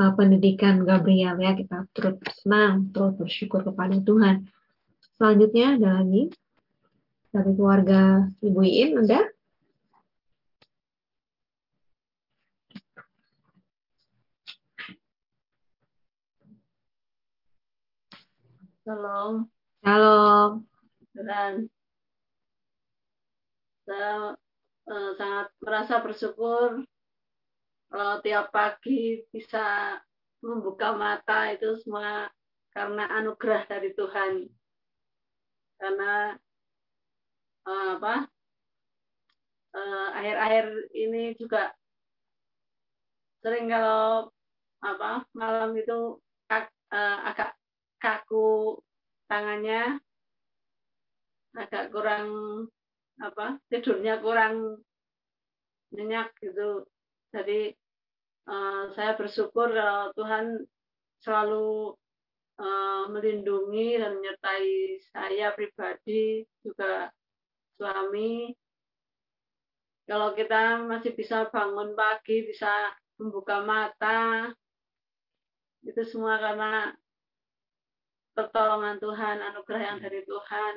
uh, 0.00 0.12
pendidikan 0.14 0.82
Gabriel 0.82 1.36
ya 1.38 1.52
kita 1.54 1.86
terus 1.94 2.18
senang 2.42 2.90
terus 2.90 3.14
bersyukur 3.16 3.62
kepada 3.62 3.96
Tuhan 4.02 4.50
selanjutnya 5.16 5.78
ada 5.78 5.88
lagi 6.02 6.30
dari 7.30 7.50
keluarga 7.54 8.26
Ibu 8.42 8.60
Iin 8.64 8.92
ada 9.06 9.20
Halo. 18.86 19.50
Halo. 19.82 20.62
Dan 21.10 21.66
saya 23.82 24.38
uh, 24.86 25.10
sangat 25.18 25.50
merasa 25.58 25.98
bersyukur 25.98 26.86
kalau 27.86 28.18
tiap 28.22 28.50
pagi 28.50 29.22
bisa 29.30 29.96
membuka 30.42 30.94
mata 30.94 31.54
itu 31.54 31.78
semua 31.80 32.28
karena 32.74 33.08
anugerah 33.08 33.64
dari 33.70 33.90
Tuhan. 33.96 34.46
Karena 35.76 36.36
uh, 37.68 37.88
apa? 38.00 38.28
Eh, 39.76 40.08
akhir-akhir 40.16 40.66
ini 40.96 41.36
juga 41.36 41.68
sering 43.44 43.68
kalau 43.68 44.32
apa 44.80 45.28
malam 45.36 45.76
itu 45.76 46.16
uh, 46.48 47.18
agak 47.28 47.52
kaku 48.00 48.80
tangannya, 49.28 50.00
agak 51.52 51.92
kurang 51.92 52.28
apa 53.20 53.60
tidurnya 53.68 54.20
kurang 54.20 54.80
nyenyak 55.92 56.32
gitu 56.40 56.88
jadi 57.34 57.74
uh, 58.46 58.92
saya 58.94 59.18
bersyukur 59.18 59.70
uh, 59.74 60.10
Tuhan 60.14 60.66
selalu 61.22 61.96
uh, 62.60 63.04
melindungi 63.10 63.98
dan 63.98 64.18
menyertai 64.20 65.00
saya 65.12 65.52
pribadi 65.52 66.46
juga 66.62 67.10
suami. 67.76 68.54
Kalau 70.06 70.38
kita 70.38 70.86
masih 70.86 71.18
bisa 71.18 71.50
bangun 71.50 71.98
pagi, 71.98 72.46
bisa 72.46 72.94
membuka 73.18 73.58
mata, 73.66 74.54
itu 75.82 76.02
semua 76.06 76.38
karena 76.38 76.94
pertolongan 78.38 79.02
Tuhan, 79.02 79.42
anugerah 79.42 79.82
yang 79.82 79.98
dari 79.98 80.22
Tuhan. 80.22 80.74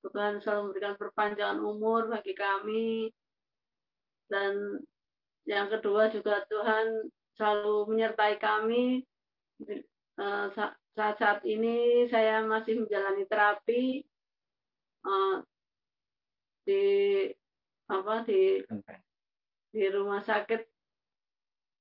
Tuhan 0.00 0.40
selalu 0.40 0.70
memberikan 0.70 0.94
perpanjangan 0.96 1.58
umur 1.60 2.08
bagi 2.08 2.32
kami 2.32 3.10
dan 4.30 4.78
yang 5.48 5.72
kedua 5.72 6.12
juga 6.12 6.44
Tuhan 6.48 7.08
selalu 7.36 7.88
menyertai 7.94 8.36
kami. 8.36 9.04
Eh, 10.20 10.46
saat 10.52 11.16
saat 11.16 11.40
ini 11.48 12.04
saya 12.12 12.44
masih 12.44 12.84
menjalani 12.84 13.24
terapi 13.24 14.04
eh, 15.06 15.36
di 16.68 16.84
apa 17.88 18.22
di 18.28 18.60
di 19.72 19.84
rumah 19.88 20.20
sakit 20.20 20.60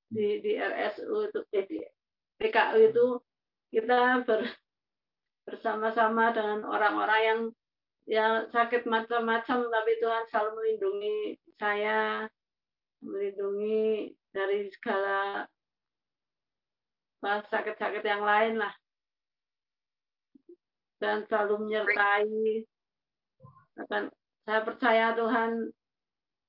di 0.10 0.40
di 0.42 0.52
RSU 0.56 1.16
itu 1.30 1.40
eh, 1.52 1.66
di 1.68 1.80
PKU 2.40 2.78
itu 2.80 3.06
kita 3.70 4.24
ber, 4.24 4.48
bersama-sama 5.46 6.32
dengan 6.34 6.66
orang-orang 6.66 7.22
yang 7.22 7.42
yang 8.10 8.34
sakit 8.50 8.90
macam-macam 8.90 9.70
tapi 9.70 9.92
Tuhan 10.02 10.26
selalu 10.32 10.52
melindungi 10.58 11.18
saya 11.62 12.26
melindungi 13.04 14.12
dari 14.30 14.70
segala 14.72 15.44
sakit-sakit 17.24 18.04
yang 18.04 18.24
lain 18.24 18.60
lah. 18.60 18.74
Dan 21.00 21.24
selalu 21.28 21.68
menyertai. 21.68 22.64
Akan 23.80 24.12
saya 24.44 24.62
percaya 24.68 25.16
Tuhan 25.16 25.72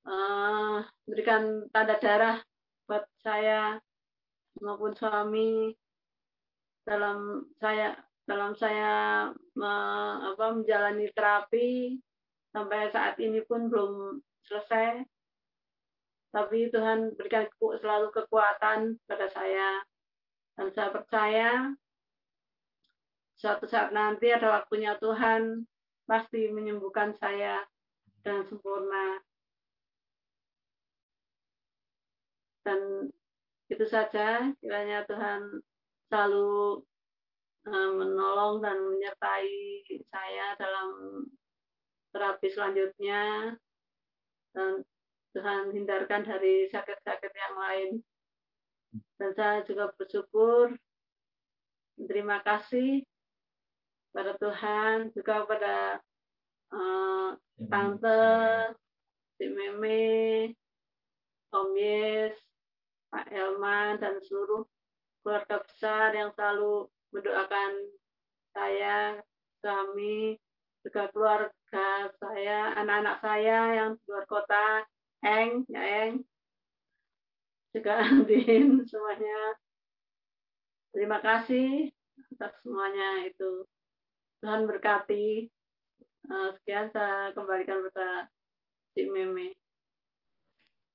uh, 0.06 0.82
berikan 1.06 1.70
tanda 1.70 1.94
darah 2.02 2.42
buat 2.90 3.06
saya 3.22 3.78
maupun 4.58 4.90
suami 4.98 5.70
dalam 6.82 7.46
saya 7.62 7.94
dalam 8.26 8.58
saya 8.58 8.92
me, 9.54 9.72
apa, 10.34 10.54
menjalani 10.54 11.06
terapi. 11.14 11.98
Sampai 12.50 12.90
saat 12.90 13.14
ini 13.22 13.46
pun 13.46 13.70
belum 13.70 14.18
selesai 14.50 15.06
tapi 16.30 16.70
Tuhan 16.70 17.18
berikan 17.18 17.50
selalu 17.58 18.14
kekuatan 18.14 18.94
pada 19.06 19.26
saya. 19.30 19.82
Dan 20.54 20.70
saya 20.70 20.94
percaya 20.94 21.74
suatu 23.34 23.66
saat 23.66 23.90
nanti 23.90 24.30
ada 24.30 24.60
waktunya 24.62 24.94
Tuhan 25.00 25.64
pasti 26.06 26.52
menyembuhkan 26.54 27.18
saya 27.18 27.66
dengan 28.22 28.46
sempurna. 28.46 29.18
Dan 32.62 33.10
itu 33.66 33.84
saja 33.88 34.54
kiranya 34.62 35.02
Tuhan 35.10 35.58
selalu 36.12 36.84
eh, 37.66 37.90
menolong 37.96 38.62
dan 38.62 38.78
menyertai 38.86 39.82
saya 40.06 40.54
dalam 40.60 40.90
terapi 42.14 42.46
selanjutnya. 42.54 43.56
Dan 44.54 44.84
Tuhan 45.30 45.70
hindarkan 45.70 46.26
dari 46.26 46.66
sakit-sakit 46.70 47.32
yang 47.32 47.54
lain. 47.54 47.90
Dan 49.18 49.30
saya 49.38 49.62
juga 49.62 49.94
bersyukur, 49.94 50.74
terima 51.94 52.42
kasih 52.42 53.06
pada 54.10 54.34
Tuhan, 54.34 55.14
juga 55.14 55.46
pada 55.46 56.02
uh, 56.74 57.38
Tante, 57.70 58.22
Si 59.38 59.46
Meme, 59.46 60.50
Om 61.54 61.70
Yes, 61.78 62.34
Pak 63.14 63.30
Elman, 63.30 64.02
dan 64.02 64.18
seluruh 64.26 64.66
keluarga 65.22 65.62
besar 65.62 66.10
yang 66.12 66.34
selalu 66.34 66.90
mendoakan 67.14 67.72
saya, 68.50 69.22
kami, 69.62 70.34
juga 70.82 71.06
keluarga 71.14 71.88
saya, 72.18 72.74
anak-anak 72.74 73.16
saya 73.22 73.58
yang 73.78 73.90
di 73.94 74.02
luar 74.10 74.26
kota, 74.26 74.82
Eng, 75.20 75.68
ya 75.68 75.82
Eng, 76.08 76.24
juga 77.76 78.00
Andin, 78.04 78.82
semuanya. 78.88 79.38
Terima 80.90 81.18
kasih 81.22 81.92
atas 82.34 82.52
semuanya 82.64 83.28
itu. 83.28 83.68
Tuhan 84.40 84.66
berkati. 84.66 85.46
Eh, 86.30 86.50
sekian 86.60 86.88
saya 86.90 87.30
kembalikan 87.36 87.84
kepada 87.84 88.28
Cik 88.96 89.08
Meme. 89.12 89.54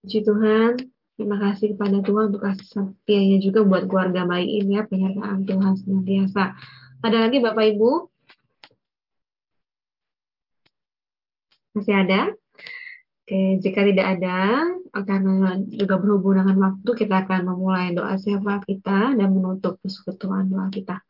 Puji 0.03 0.21
Tuhan, 0.21 0.77
terima 1.17 1.37
kasih 1.41 1.73
kepada 1.73 1.97
Tuhan 2.05 2.29
untuk 2.29 2.43
kasih 2.45 2.65
setianya 2.69 3.41
juga 3.41 3.65
buat 3.65 3.89
keluarga 3.89 4.21
baik 4.29 4.49
ini 4.49 4.77
ya, 4.77 4.83
penyertaan 4.85 5.47
Tuhan 5.49 5.73
senantiasa. 5.81 6.53
Ada 7.01 7.17
lagi 7.25 7.41
Bapak 7.41 7.65
Ibu? 7.73 7.91
Masih 11.75 11.95
ada? 12.05 12.31
Oke, 13.25 13.57
jika 13.57 13.81
tidak 13.81 14.21
ada, 14.21 14.69
karena 15.01 15.57
juga 15.65 15.97
berhubung 15.97 16.37
dengan 16.37 16.61
waktu, 16.61 16.93
kita 16.93 17.25
akan 17.25 17.49
memulai 17.49 17.89
doa 17.89 18.21
syafaat 18.21 18.61
kita 18.69 19.17
dan 19.17 19.33
menutup 19.33 19.81
persekutuan 19.81 20.45
doa 20.45 20.69
kita. 20.69 21.01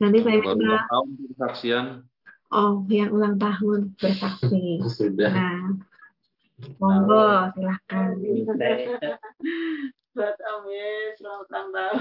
Nanti 0.00 0.24
saya 0.24 0.40
minta... 0.40 0.88
tahun 0.88 1.08
kesaksian. 1.28 2.08
Oh, 2.48 2.88
yang 2.88 3.12
ulang 3.12 3.36
tahun 3.36 3.92
bersaksi. 4.00 4.80
Sudah. 4.88 5.28
Nah, 5.28 5.76
monggo 6.80 7.52
silahkan. 7.52 8.16
Buat 10.16 10.36
Amin, 10.40 11.04
selamat 11.20 11.46
ulang 11.52 11.68
tahun. 11.76 12.00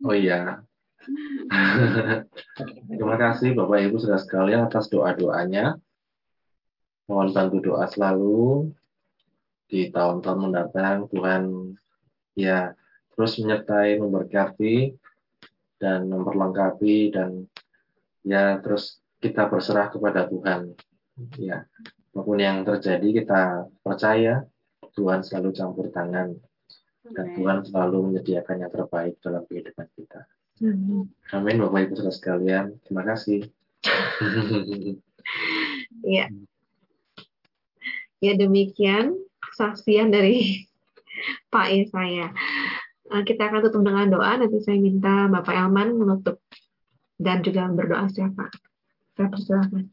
Oh 0.00 0.16
iya. 0.16 0.64
Terima 2.88 3.16
kasih 3.20 3.52
Bapak 3.52 3.84
Ibu 3.84 4.00
sudah 4.00 4.16
sekalian 4.16 4.64
atas 4.64 4.88
doa-doanya. 4.88 5.76
Mohon 7.06 7.28
bantu 7.30 7.56
doa 7.62 7.86
selalu 7.86 8.70
di 9.70 9.90
tahun-tahun 9.90 10.38
mendatang. 10.38 11.06
Tuhan 11.10 11.42
ya 12.34 12.74
terus 13.14 13.38
menyertai, 13.40 13.98
memberkati, 14.02 14.92
dan 15.80 16.10
memperlengkapi, 16.10 17.14
dan 17.14 17.46
ya 18.26 18.60
terus 18.60 19.00
kita 19.22 19.48
berserah 19.48 19.88
kepada 19.88 20.28
Tuhan. 20.28 20.76
Ya, 21.40 21.64
apa 22.12 22.20
pun 22.20 22.36
yang 22.36 22.60
terjadi 22.66 23.24
kita 23.24 23.42
percaya 23.80 24.44
Tuhan 24.92 25.24
selalu 25.24 25.56
campur 25.56 25.88
tangan 25.88 26.36
dan 27.12 27.26
Tuhan 27.36 27.64
selalu 27.64 28.12
menyediakan 28.12 28.66
yang 28.66 28.72
terbaik 28.72 29.16
dalam 29.22 29.44
kehidupan 29.48 29.86
kita. 29.96 30.28
Amin 31.36 31.60
Bapak 31.60 31.88
Ibu 31.88 31.94
Saudara 32.00 32.14
sekalian. 32.16 32.64
Terima 32.84 33.04
kasih. 33.04 33.46
Iya. 36.06 36.30
Ya 38.26 38.34
demikian 38.34 39.14
kesaksian 39.38 40.10
dari 40.10 40.66
Pak 41.52 41.66
E 41.70 41.86
saya. 41.94 42.34
Eh, 43.06 43.22
kita 43.22 43.46
akan 43.46 43.70
tutup 43.70 43.86
dengan 43.86 44.10
doa. 44.10 44.34
Nanti 44.34 44.58
saya 44.66 44.82
minta 44.82 45.30
Bapak 45.30 45.54
Elman 45.54 45.94
menutup 45.94 46.42
dan 47.22 47.46
juga 47.46 47.70
berdoa 47.70 48.10
siapa. 48.10 48.50
Saya 49.14 49.30
persilakan. 49.30 49.86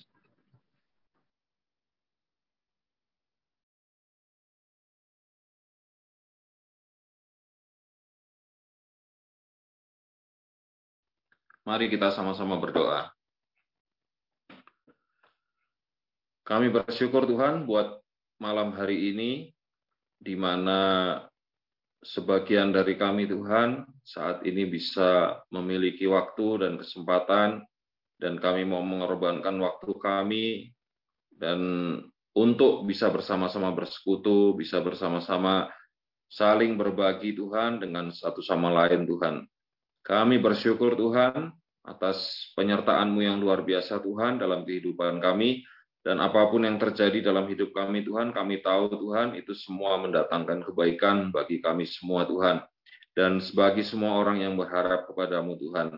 Mari 11.63 11.87
kita 11.87 12.11
sama-sama 12.11 12.59
berdoa. 12.59 13.13
Kami 16.43 16.67
bersyukur 16.67 17.23
Tuhan 17.23 17.63
buat 17.63 18.02
malam 18.43 18.75
hari 18.75 19.15
ini, 19.15 19.47
di 20.19 20.35
mana 20.35 21.15
sebagian 22.03 22.75
dari 22.75 22.99
kami 22.99 23.23
Tuhan 23.23 23.87
saat 24.03 24.43
ini 24.43 24.67
bisa 24.67 25.39
memiliki 25.47 26.03
waktu 26.11 26.67
dan 26.67 26.75
kesempatan, 26.75 27.63
dan 28.19 28.33
kami 28.43 28.67
mau 28.67 28.83
mengorbankan 28.83 29.55
waktu 29.63 29.91
kami, 29.95 30.47
dan 31.31 31.59
untuk 32.35 32.83
bisa 32.83 33.07
bersama-sama 33.07 33.71
bersekutu, 33.71 34.51
bisa 34.59 34.83
bersama-sama 34.83 35.71
saling 36.27 36.75
berbagi 36.75 37.31
Tuhan 37.39 37.79
dengan 37.79 38.11
satu 38.11 38.43
sama 38.43 38.67
lain 38.75 39.07
Tuhan. 39.07 39.47
Kami 40.03 40.35
bersyukur 40.43 40.99
Tuhan 40.99 41.47
atas 41.87 42.51
penyertaan-Mu 42.59 43.23
yang 43.23 43.39
luar 43.39 43.63
biasa 43.63 44.03
Tuhan 44.03 44.35
dalam 44.35 44.67
kehidupan 44.67 45.23
kami, 45.23 45.63
dan 46.03 46.19
apa 46.19 46.51
pun 46.51 46.67
yang 46.67 46.75
terjadi 46.75 47.31
dalam 47.31 47.47
hidup 47.47 47.71
kami 47.71 48.03
Tuhan, 48.03 48.35
kami 48.35 48.59
tahu 48.59 48.91
Tuhan 48.91 49.39
itu 49.39 49.55
semua 49.55 49.95
mendatangkan 50.03 50.67
kebaikan 50.67 51.31
bagi 51.31 51.63
kami 51.63 51.87
semua 51.87 52.27
Tuhan. 52.27 52.59
Dan 53.15 53.39
sebagai 53.39 53.87
semua 53.87 54.19
orang 54.19 54.43
yang 54.43 54.59
berharap 54.59 55.07
kepadamu 55.07 55.55
Tuhan. 55.55 55.95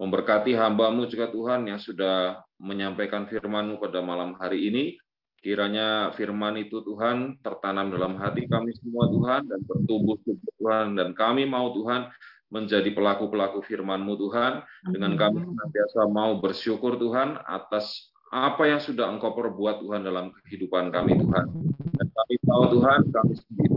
Memberkati 0.00 0.56
hambamu 0.56 1.04
juga 1.04 1.28
Tuhan 1.28 1.68
yang 1.68 1.76
sudah 1.76 2.40
menyampaikan 2.56 3.28
firman-Mu 3.28 3.76
pada 3.76 4.00
malam 4.00 4.32
hari 4.40 4.72
ini. 4.72 4.96
Kiranya 5.42 6.16
firman 6.16 6.56
itu 6.56 6.80
Tuhan 6.80 7.36
tertanam 7.44 7.92
dalam 7.92 8.16
hati 8.16 8.48
kami 8.48 8.72
semua 8.80 9.04
Tuhan 9.10 9.52
dan 9.52 9.60
bertumbuh 9.68 10.16
Tuhan. 10.56 10.96
Dan 10.96 11.12
kami 11.12 11.44
mau 11.44 11.76
Tuhan 11.76 12.08
menjadi 12.48 12.88
pelaku-pelaku 12.94 13.60
firman-Mu 13.68 14.16
Tuhan. 14.16 14.64
Dengan 14.96 15.12
kami 15.18 15.44
senantiasa 15.44 16.08
mau 16.08 16.40
bersyukur 16.40 16.96
Tuhan 16.96 17.36
atas 17.44 18.11
apa 18.32 18.64
yang 18.64 18.80
sudah 18.80 19.12
Engkau 19.12 19.36
perbuat 19.36 19.84
Tuhan 19.84 20.08
dalam 20.08 20.32
kehidupan 20.48 20.88
kami 20.88 21.20
Tuhan. 21.20 21.46
Dan 21.92 22.06
kami 22.08 22.34
tahu 22.48 22.64
Tuhan, 22.80 23.00
kami 23.12 23.32
sendiri 23.36 23.72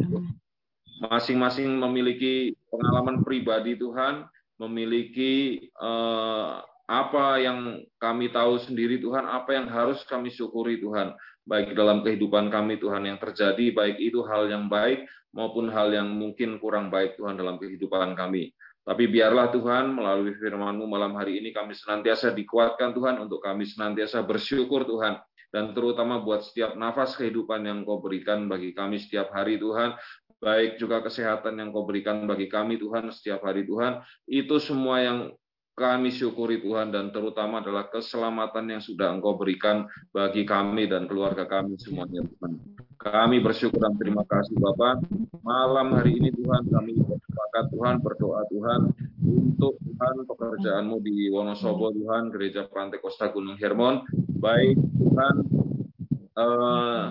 masing-masing 1.04 1.76
memiliki 1.76 2.56
pengalaman 2.72 3.22
pribadi 3.22 3.76
Tuhan, 3.76 4.26
memiliki 4.58 5.68
uh, 5.76 6.64
apa 6.86 7.42
yang 7.42 7.84
kami 8.00 8.32
tahu 8.32 8.62
sendiri 8.62 9.02
Tuhan, 9.02 9.26
apa 9.28 9.58
yang 9.58 9.68
harus 9.68 10.06
kami 10.08 10.32
syukuri 10.32 10.80
Tuhan, 10.80 11.18
baik 11.44 11.76
dalam 11.76 12.06
kehidupan 12.06 12.48
kami 12.48 12.80
Tuhan 12.80 13.10
yang 13.10 13.18
terjadi, 13.20 13.74
baik 13.74 13.98
itu 14.00 14.24
hal 14.24 14.48
yang 14.48 14.72
baik 14.72 15.04
maupun 15.36 15.68
hal 15.68 15.92
yang 15.92 16.08
mungkin 16.16 16.62
kurang 16.64 16.88
baik 16.88 17.20
Tuhan 17.20 17.36
dalam 17.36 17.60
kehidupan 17.60 18.16
kami. 18.16 18.56
Tapi 18.86 19.10
biarlah 19.10 19.50
Tuhan 19.50 19.98
melalui 19.98 20.38
firman-Mu 20.38 20.86
malam 20.86 21.18
hari 21.18 21.42
ini 21.42 21.50
kami 21.50 21.74
senantiasa 21.74 22.30
dikuatkan 22.38 22.94
Tuhan 22.94 23.18
untuk 23.18 23.42
kami 23.42 23.66
senantiasa 23.66 24.22
bersyukur 24.22 24.86
Tuhan. 24.86 25.18
Dan 25.50 25.74
terutama 25.74 26.22
buat 26.22 26.46
setiap 26.46 26.78
nafas 26.78 27.18
kehidupan 27.18 27.66
yang 27.66 27.82
Kau 27.82 27.98
berikan 27.98 28.46
bagi 28.46 28.78
kami 28.78 29.02
setiap 29.02 29.34
hari 29.34 29.58
Tuhan, 29.58 29.98
baik 30.38 30.78
juga 30.78 31.02
kesehatan 31.02 31.58
yang 31.58 31.74
Kau 31.74 31.88
berikan 31.88 32.30
bagi 32.30 32.46
kami 32.46 32.78
Tuhan 32.78 33.10
setiap 33.10 33.42
hari 33.42 33.66
Tuhan, 33.66 34.06
itu 34.30 34.56
semua 34.62 35.02
yang 35.02 35.20
kami 35.76 36.08
syukuri 36.08 36.64
Tuhan 36.64 36.96
dan 36.96 37.12
terutama 37.12 37.60
adalah 37.60 37.92
keselamatan 37.92 38.72
yang 38.72 38.82
sudah 38.82 39.12
Engkau 39.12 39.36
berikan 39.36 39.84
bagi 40.16 40.48
kami 40.48 40.88
dan 40.88 41.04
keluarga 41.04 41.44
kami 41.44 41.76
semuanya 41.76 42.24
Tuhan. 42.24 42.64
Kami 42.96 43.44
bersyukur 43.44 43.84
dan 43.84 44.00
terima 44.00 44.24
kasih 44.24 44.56
Bapak. 44.56 45.04
Malam 45.44 46.00
hari 46.00 46.16
ini 46.16 46.32
Tuhan 46.32 46.72
kami 46.72 46.96
bersepakat 46.96 47.66
Tuhan 47.76 47.96
berdoa 48.00 48.42
Tuhan 48.48 48.82
untuk 49.20 49.76
Tuhan 49.84 50.16
pekerjaanmu 50.24 50.98
di 51.04 51.28
Wonosobo 51.28 51.92
Tuhan 51.92 52.32
Gereja 52.32 52.72
Pantai 52.72 53.04
Kosta 53.04 53.28
Gunung 53.36 53.60
Hermon. 53.60 54.08
Baik 54.40 54.80
Tuhan 54.80 55.36
eh, 56.40 57.06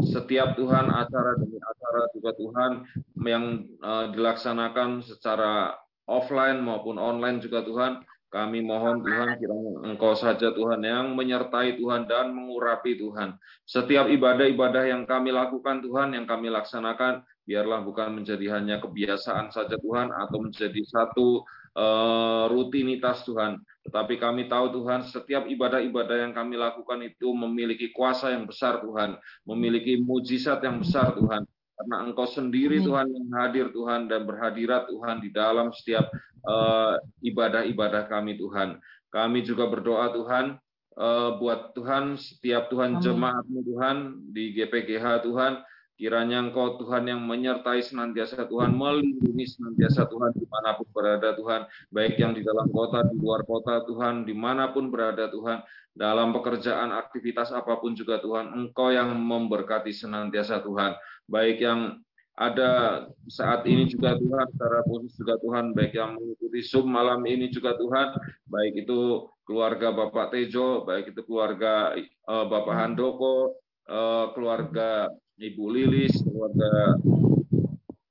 setiap 0.00 0.56
Tuhan 0.56 0.88
acara 0.88 1.36
demi 1.36 1.60
acara 1.60 2.08
juga 2.16 2.32
Tuhan 2.40 2.72
yang 3.20 3.68
eh, 3.68 4.06
dilaksanakan 4.16 5.04
secara 5.04 5.76
offline 6.08 6.64
maupun 6.64 6.96
online 6.96 7.38
juga 7.38 7.62
Tuhan. 7.62 8.02
Kami 8.28 8.60
mohon 8.60 9.00
Tuhan 9.00 9.40
kiranya 9.40 9.88
Engkau 9.88 10.12
saja 10.12 10.52
Tuhan 10.52 10.84
yang 10.84 11.16
menyertai 11.16 11.80
Tuhan 11.80 12.04
dan 12.04 12.28
mengurapi 12.36 13.00
Tuhan. 13.00 13.40
Setiap 13.64 14.04
ibadah-ibadah 14.04 14.84
yang 14.84 15.08
kami 15.08 15.32
lakukan 15.32 15.80
Tuhan, 15.80 16.12
yang 16.12 16.28
kami 16.28 16.52
laksanakan, 16.52 17.24
biarlah 17.48 17.80
bukan 17.80 18.20
menjadi 18.20 18.60
hanya 18.60 18.84
kebiasaan 18.84 19.48
saja 19.48 19.80
Tuhan 19.80 20.12
atau 20.12 20.44
menjadi 20.44 20.76
satu 20.84 21.40
uh, 21.72 22.52
rutinitas 22.52 23.24
Tuhan. 23.24 23.64
Tetapi 23.88 24.20
kami 24.20 24.44
tahu 24.44 24.76
Tuhan, 24.76 25.08
setiap 25.08 25.48
ibadah-ibadah 25.48 26.28
yang 26.28 26.36
kami 26.36 26.60
lakukan 26.60 27.00
itu 27.00 27.32
memiliki 27.32 27.96
kuasa 27.96 28.36
yang 28.36 28.44
besar 28.44 28.84
Tuhan, 28.84 29.16
memiliki 29.48 29.96
mujizat 29.96 30.60
yang 30.60 30.84
besar 30.84 31.16
Tuhan 31.16 31.48
karena 31.78 32.10
Engkau 32.10 32.26
sendiri 32.26 32.82
Tuhan 32.82 33.06
yang 33.06 33.30
hadir 33.38 33.70
Tuhan 33.70 34.10
dan 34.10 34.26
berhadirat 34.26 34.90
Tuhan 34.90 35.22
di 35.22 35.30
dalam 35.30 35.70
setiap 35.70 36.10
uh, 36.42 36.98
ibadah-ibadah 37.22 38.10
kami 38.10 38.34
Tuhan. 38.34 38.82
Kami 39.14 39.46
juga 39.46 39.70
berdoa 39.70 40.10
Tuhan 40.10 40.58
uh, 40.98 41.38
buat 41.38 41.78
Tuhan 41.78 42.18
setiap 42.18 42.66
Tuhan 42.66 42.98
jemaatmu 42.98 43.62
Tuhan 43.62 43.96
di 44.34 44.58
GPGH 44.58 45.22
Tuhan. 45.22 45.62
Kiranya 45.98 46.46
Engkau 46.46 46.78
Tuhan 46.78 47.10
yang 47.10 47.26
menyertai 47.26 47.82
senantiasa 47.82 48.46
Tuhan, 48.46 48.70
melindungi 48.70 49.42
senantiasa 49.50 50.06
Tuhan 50.06 50.30
di 50.30 50.46
mana 50.46 50.78
pun 50.78 50.86
berada 50.94 51.34
Tuhan, 51.34 51.66
baik 51.90 52.22
yang 52.22 52.38
di 52.38 52.46
dalam 52.46 52.70
kota, 52.70 53.02
di 53.02 53.18
luar 53.18 53.42
kota 53.42 53.82
Tuhan, 53.82 54.22
di 54.22 54.30
mana 54.30 54.70
pun 54.70 54.94
berada 54.94 55.26
Tuhan, 55.26 55.58
dalam 55.98 56.30
pekerjaan, 56.30 56.94
aktivitas 56.94 57.50
apa 57.50 57.82
pun 57.82 57.98
juga 57.98 58.22
Tuhan, 58.22 58.54
Engkau 58.54 58.94
yang 58.94 59.10
memberkati 59.10 59.90
senantiasa 59.90 60.62
Tuhan, 60.62 60.94
baik 61.28 61.62
yang 61.62 62.00
ada 62.38 63.02
saat 63.26 63.66
ini 63.66 63.90
juga 63.90 64.14
Tuhan, 64.14 64.46
secara 64.54 64.78
khusus 64.86 65.12
juga 65.18 65.34
Tuhan, 65.42 65.74
baik 65.74 65.92
yang 65.92 66.14
mengikuti 66.14 66.60
Zoom 66.62 66.86
malam 66.86 67.26
ini 67.26 67.50
juga 67.50 67.74
Tuhan, 67.74 68.14
baik 68.46 68.86
itu 68.86 69.26
keluarga 69.42 69.90
Bapak 69.90 70.30
Tejo, 70.30 70.86
baik 70.86 71.10
itu 71.10 71.20
keluarga 71.26 71.98
uh, 72.30 72.46
Bapak 72.46 72.74
Handoko, 72.78 73.58
uh, 73.90 74.30
keluarga 74.38 75.10
Ibu 75.34 75.66
Lilis, 75.66 76.14
keluarga 76.22 76.94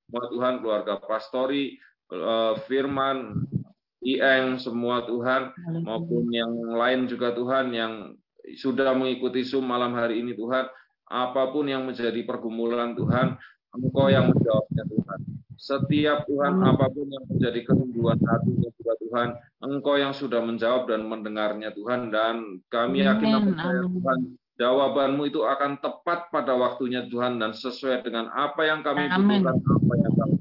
Tuhan, 0.08 0.64
keluarga 0.64 0.98
Pastori, 1.04 1.76
eh, 2.10 2.54
Firman, 2.66 3.46
Ieng, 4.02 4.56
semua 4.56 5.04
Tuhan, 5.04 5.52
maupun 5.84 6.32
yang 6.32 6.56
lain 6.72 7.12
juga 7.12 7.36
Tuhan 7.36 7.76
yang 7.76 8.16
sudah 8.56 8.96
mengikuti 8.96 9.44
Zoom 9.44 9.68
malam 9.68 9.92
hari 9.94 10.24
ini 10.24 10.32
Tuhan, 10.32 10.72
apa 11.08 11.52
pun 11.52 11.68
yang 11.68 11.88
menjadi 11.88 12.20
pergumulan 12.28 12.94
Tuhan, 12.96 13.40
Engkau 13.76 14.08
yang 14.12 14.32
menjawabnya 14.32 14.84
Tuhan. 14.88 15.20
Setiap 15.58 16.30
Tuhan, 16.30 16.62
apa 16.62 16.86
pun 16.92 17.08
yang 17.10 17.26
menjadi 17.28 17.66
kerinduan 17.66 18.20
hati 18.22 18.52
juga 18.62 18.94
Tuhan, 19.02 19.30
Engkau 19.64 19.96
yang 19.98 20.14
sudah 20.14 20.40
menjawab 20.44 20.86
dan 20.86 21.08
mendengarnya 21.08 21.74
Tuhan, 21.74 22.14
dan 22.14 22.62
kami 22.70 23.04
yakin 23.04 23.52
percaya 23.52 23.82
Tuhan, 23.88 24.20
jawabanmu 24.58 25.24
itu 25.30 25.42
akan 25.46 25.82
tepat 25.82 26.30
pada 26.30 26.54
waktunya 26.54 27.06
Tuhan 27.10 27.42
dan 27.42 27.54
sesuai 27.58 28.06
dengan 28.06 28.30
apa 28.34 28.66
yang 28.66 28.86
kami 28.86 29.10
butuhkan, 29.10 29.58
apa 29.58 29.94
yang 29.98 30.14
kami 30.18 30.37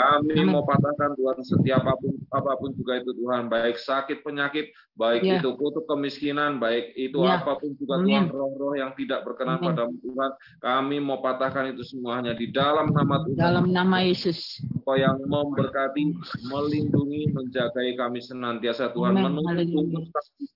kami 0.00 0.32
Amin. 0.32 0.48
mau 0.48 0.64
patahkan 0.64 1.12
Tuhan 1.12 1.44
setiap 1.44 1.84
apa 1.84 2.00
pun, 2.00 2.16
apa 2.32 2.52
pun 2.56 2.72
juga 2.72 3.04
itu 3.04 3.12
Tuhan, 3.12 3.52
baik 3.52 3.76
sakit 3.76 4.24
penyakit, 4.24 4.72
baik 4.96 5.20
ya. 5.20 5.44
itu 5.44 5.52
kutuk 5.60 5.84
kemiskinan, 5.84 6.56
baik 6.56 6.96
itu 6.96 7.20
ya. 7.20 7.44
apa 7.44 7.60
pun 7.60 7.76
juga 7.76 8.00
Amin. 8.00 8.08
Tuhan 8.08 8.32
roh-roh 8.32 8.74
yang 8.80 8.96
tidak 8.96 9.28
berkenan 9.28 9.60
pada 9.60 9.92
Tuhan, 9.92 10.30
kami 10.64 10.96
mau 11.04 11.20
patahkan 11.20 11.76
itu 11.76 11.84
semuanya 11.84 12.32
di 12.32 12.48
dalam 12.48 12.96
nama 12.96 13.20
Tuhan. 13.28 13.36
Dalam 13.36 13.66
nama 13.68 14.00
Yesus. 14.00 14.64
Engkau 14.80 14.96
yang 14.96 15.20
memberkati, 15.20 16.16
melindungi, 16.48 17.28
menjagai 17.36 17.92
kami 18.00 18.24
senantiasa 18.24 18.96
Tuhan, 18.96 19.20
menuntut 19.20 19.68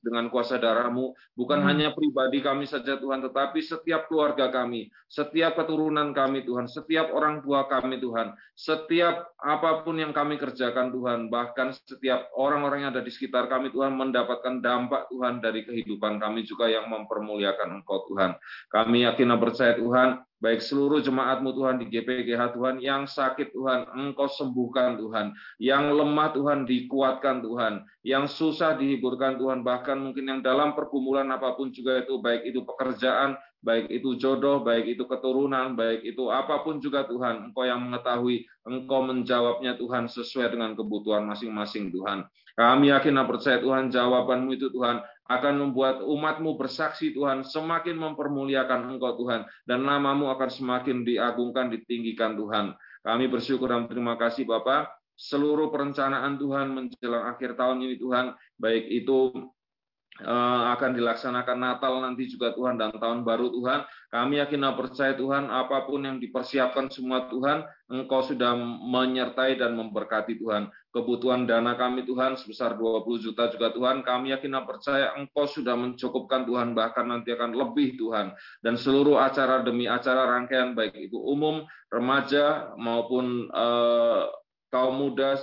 dengan 0.00 0.32
kuasa 0.32 0.56
darahmu, 0.56 1.12
bukan 1.36 1.60
Amin. 1.60 1.84
hanya 1.84 1.88
pribadi 1.92 2.40
kami 2.40 2.64
saja 2.64 2.96
Tuhan, 2.96 3.20
tetapi 3.20 3.60
setiap 3.60 4.08
keluarga 4.08 4.48
kami, 4.48 4.88
setiap 5.12 5.60
keturunan 5.60 6.16
kami 6.16 6.48
Tuhan, 6.48 6.64
setiap 6.64 7.12
orang 7.12 7.44
tua 7.44 7.68
kami 7.68 8.00
Tuhan, 8.00 8.32
setiap 8.56 9.33
apa 9.44 9.84
pun 9.84 10.00
yang 10.00 10.16
kami 10.16 10.40
kerjakan 10.40 10.88
Tuhan, 10.88 11.28
bahkan 11.28 11.76
setiap 11.76 12.32
orang-orang 12.32 12.88
yang 12.88 12.90
ada 12.96 13.04
di 13.04 13.12
sekitar 13.12 13.44
kami 13.44 13.68
Tuhan 13.68 13.92
mendapatkan 13.92 14.64
dampak 14.64 15.12
Tuhan 15.12 15.44
dari 15.44 15.68
kehidupan 15.68 16.16
kami 16.16 16.48
juga 16.48 16.72
yang 16.72 16.88
mempermuliakan 16.88 17.84
Engkau 17.84 18.08
Tuhan. 18.08 18.40
Kami 18.72 19.04
yakin 19.04 19.36
dan 19.36 19.40
percaya 19.44 19.76
Tuhan, 19.76 20.24
baik 20.44 20.60
seluruh 20.60 21.00
jemaatmu 21.00 21.56
Tuhan 21.56 21.80
di 21.80 21.88
GPGH 21.88 22.52
Tuhan, 22.52 22.76
yang 22.84 23.08
sakit 23.08 23.56
Tuhan, 23.56 23.88
Engkau 23.96 24.28
sembuhkan 24.28 25.00
Tuhan, 25.00 25.32
yang 25.56 25.96
lemah 25.96 26.36
Tuhan 26.36 26.68
dikuatkan 26.68 27.40
Tuhan, 27.40 27.88
yang 28.04 28.28
susah 28.28 28.76
dihiburkan 28.76 29.40
Tuhan, 29.40 29.64
bahkan 29.64 29.96
mungkin 29.96 30.28
yang 30.28 30.40
dalam 30.44 30.76
pergumulan 30.76 31.32
apa 31.32 31.56
pun 31.56 31.72
juga 31.72 32.04
itu, 32.04 32.20
baik 32.20 32.44
itu 32.44 32.60
pekerjaan, 32.60 33.40
baik 33.64 33.88
itu 33.88 34.20
jodoh, 34.20 34.60
baik 34.60 34.84
itu 34.84 35.08
keturunan, 35.08 35.72
baik 35.72 36.04
itu 36.04 36.28
apa 36.28 36.60
pun 36.60 36.76
juga 36.76 37.08
Tuhan, 37.08 37.48
Engkau 37.48 37.64
yang 37.64 37.80
mengetahui, 37.80 38.44
Engkau 38.68 39.00
menjawabnya 39.00 39.80
Tuhan 39.80 40.12
sesuai 40.12 40.52
dengan 40.52 40.76
kebutuhan 40.76 41.24
masing-masing 41.24 41.88
Tuhan. 41.88 42.28
Kami 42.54 42.92
yakin 42.92 43.18
dan 43.18 43.26
percaya 43.26 43.58
Tuhan, 43.58 43.90
jawabanmu 43.90 44.54
itu 44.54 44.70
Tuhan 44.70 45.02
akan 45.24 45.54
membuat 45.56 46.04
umatmu 46.04 46.60
bersaksi 46.60 47.16
Tuhan, 47.16 47.48
semakin 47.48 47.96
mempermuliakan 47.96 48.92
Engkau 48.92 49.16
Tuhan, 49.16 49.48
dan 49.64 49.80
namamu 49.80 50.28
akan 50.28 50.50
semakin 50.52 51.00
diagungkan, 51.00 51.72
ditinggikan 51.72 52.36
Tuhan. 52.36 52.76
Kami 53.04 53.24
bersyukur 53.28 53.72
dan 53.72 53.88
terima 53.88 54.20
kasih 54.20 54.44
Bapak, 54.44 54.92
seluruh 55.16 55.72
perencanaan 55.72 56.36
Tuhan 56.36 56.76
menjelang 56.76 57.24
akhir 57.32 57.56
tahun 57.56 57.84
ini 57.84 57.96
Tuhan, 57.96 58.36
baik 58.60 58.84
itu 58.90 59.32
akan 60.22 60.94
dilaksanakan 60.94 61.58
Natal 61.58 61.98
nanti 61.98 62.30
juga 62.30 62.54
Tuhan 62.54 62.78
dan 62.78 62.94
tahun 62.94 63.26
baru 63.26 63.50
Tuhan. 63.50 63.82
Kami 64.14 64.38
yakin 64.38 64.62
dan 64.62 64.78
percaya 64.78 65.12
Tuhan 65.18 65.50
apa 65.50 65.90
pun 65.90 66.06
yang 66.06 66.22
dipersiapkan 66.22 66.86
semua 66.86 67.26
Tuhan, 67.26 67.66
Engkau 67.90 68.22
sudah 68.22 68.54
menyertai 68.86 69.58
dan 69.58 69.74
memberkati 69.74 70.38
Tuhan. 70.38 70.70
Kebutuhan 70.94 71.50
dana 71.50 71.74
kami 71.74 72.06
Tuhan 72.06 72.38
sebesar 72.38 72.78
20 72.78 73.02
juta 73.18 73.50
juga 73.50 73.74
Tuhan. 73.74 74.06
Kami 74.06 74.30
yakin 74.30 74.54
dan 74.54 74.62
percaya 74.62 75.18
Engkau 75.18 75.50
sudah 75.50 75.74
mencukupkan 75.74 76.46
Tuhan 76.46 76.78
bahkan 76.78 77.10
nanti 77.10 77.34
akan 77.34 77.50
lebih 77.50 77.98
Tuhan. 77.98 78.30
Dan 78.62 78.78
seluruh 78.78 79.18
acara 79.18 79.66
demi 79.66 79.90
acara 79.90 80.30
rangkaian 80.30 80.78
baik 80.78 80.94
itu 81.10 81.18
umum, 81.18 81.66
remaja 81.90 82.70
maupun 82.78 83.50
uh, 83.50 84.30
kaum 84.70 84.94
muda 84.94 85.34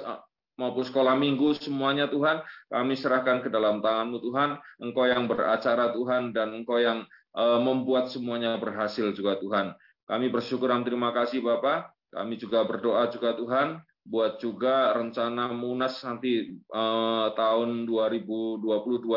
maupun 0.61 0.85
sekolah 0.85 1.17
minggu 1.17 1.57
semuanya 1.57 2.05
Tuhan 2.05 2.45
kami 2.69 2.93
serahkan 2.93 3.41
ke 3.41 3.49
dalam 3.49 3.81
tanganmu 3.81 4.21
Tuhan. 4.21 4.61
Engkau 4.77 5.09
yang 5.09 5.25
beracara 5.25 5.89
Tuhan 5.89 6.37
dan 6.37 6.53
Engkau 6.53 6.77
yang 6.77 7.09
uh, 7.33 7.57
membuat 7.57 8.13
semuanya 8.13 8.61
berhasil 8.61 9.09
juga 9.17 9.41
Tuhan. 9.41 9.73
Kami 10.05 10.29
bersyukur 10.29 10.69
dan 10.69 10.85
terima 10.85 11.09
kasih 11.09 11.41
Bapak 11.41 11.89
kami 12.11 12.35
juga 12.35 12.67
berdoa 12.67 13.07
juga 13.07 13.33
Tuhan 13.39 13.79
buat 14.03 14.41
juga 14.43 14.91
rencana 14.97 15.53
Munas 15.55 16.03
nanti 16.03 16.59
uh, 16.73 17.31
tahun 17.37 17.87
2022 17.87 18.67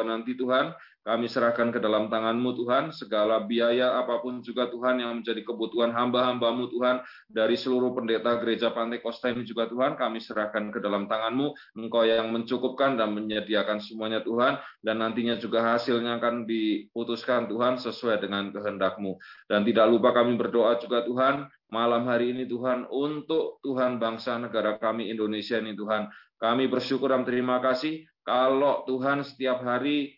nanti 0.07 0.38
Tuhan 0.38 0.70
kami 1.05 1.28
serahkan 1.28 1.68
ke 1.68 1.76
dalam 1.76 2.09
tanganmu 2.09 2.57
Tuhan, 2.64 2.88
segala 2.88 3.44
biaya 3.44 4.00
apa 4.00 4.24
pun 4.24 4.40
juga 4.40 4.72
Tuhan 4.72 5.05
yang 5.05 5.20
menjadi 5.20 5.44
kebutuhan 5.44 5.92
hamba-hambamu 5.92 6.72
Tuhan, 6.72 7.05
dari 7.28 7.61
seluruh 7.61 7.92
pendeta 7.92 8.40
gereja 8.40 8.72
Pantai 8.72 9.05
Kosta 9.05 9.28
ini 9.28 9.44
juga 9.44 9.68
Tuhan, 9.68 10.00
kami 10.00 10.16
serahkan 10.16 10.72
ke 10.72 10.80
dalam 10.80 11.05
tanganmu, 11.05 11.76
Engkau 11.76 12.09
yang 12.09 12.32
mencukupkan 12.32 12.96
dan 12.96 13.12
menyediakan 13.12 13.84
semuanya 13.84 14.24
Tuhan, 14.24 14.57
dan 14.80 15.05
nantinya 15.05 15.36
juga 15.36 15.76
hasilnya 15.76 16.16
akan 16.16 16.48
diputuskan 16.48 17.52
Tuhan 17.52 17.76
sesuai 17.76 18.24
dengan 18.24 18.48
kehendakmu. 18.48 19.20
Dan 19.44 19.68
tidak 19.68 19.92
lupa 19.92 20.16
kami 20.16 20.40
berdoa 20.40 20.80
juga 20.80 21.05
Tuhan, 21.05 21.52
malam 21.68 22.09
hari 22.09 22.32
ini 22.32 22.48
Tuhan, 22.48 22.88
untuk 22.88 23.61
Tuhan 23.61 24.00
bangsa 24.00 24.40
negara 24.40 24.80
kami 24.80 25.12
Indonesia 25.12 25.61
ini 25.61 25.76
Tuhan, 25.76 26.09
kami 26.40 26.64
bersyukur 26.72 27.12
dan 27.12 27.28
terima 27.28 27.61
kasih 27.61 28.09
kalau 28.24 28.88
Tuhan 28.88 29.20
setiap 29.20 29.61
hari 29.61 30.16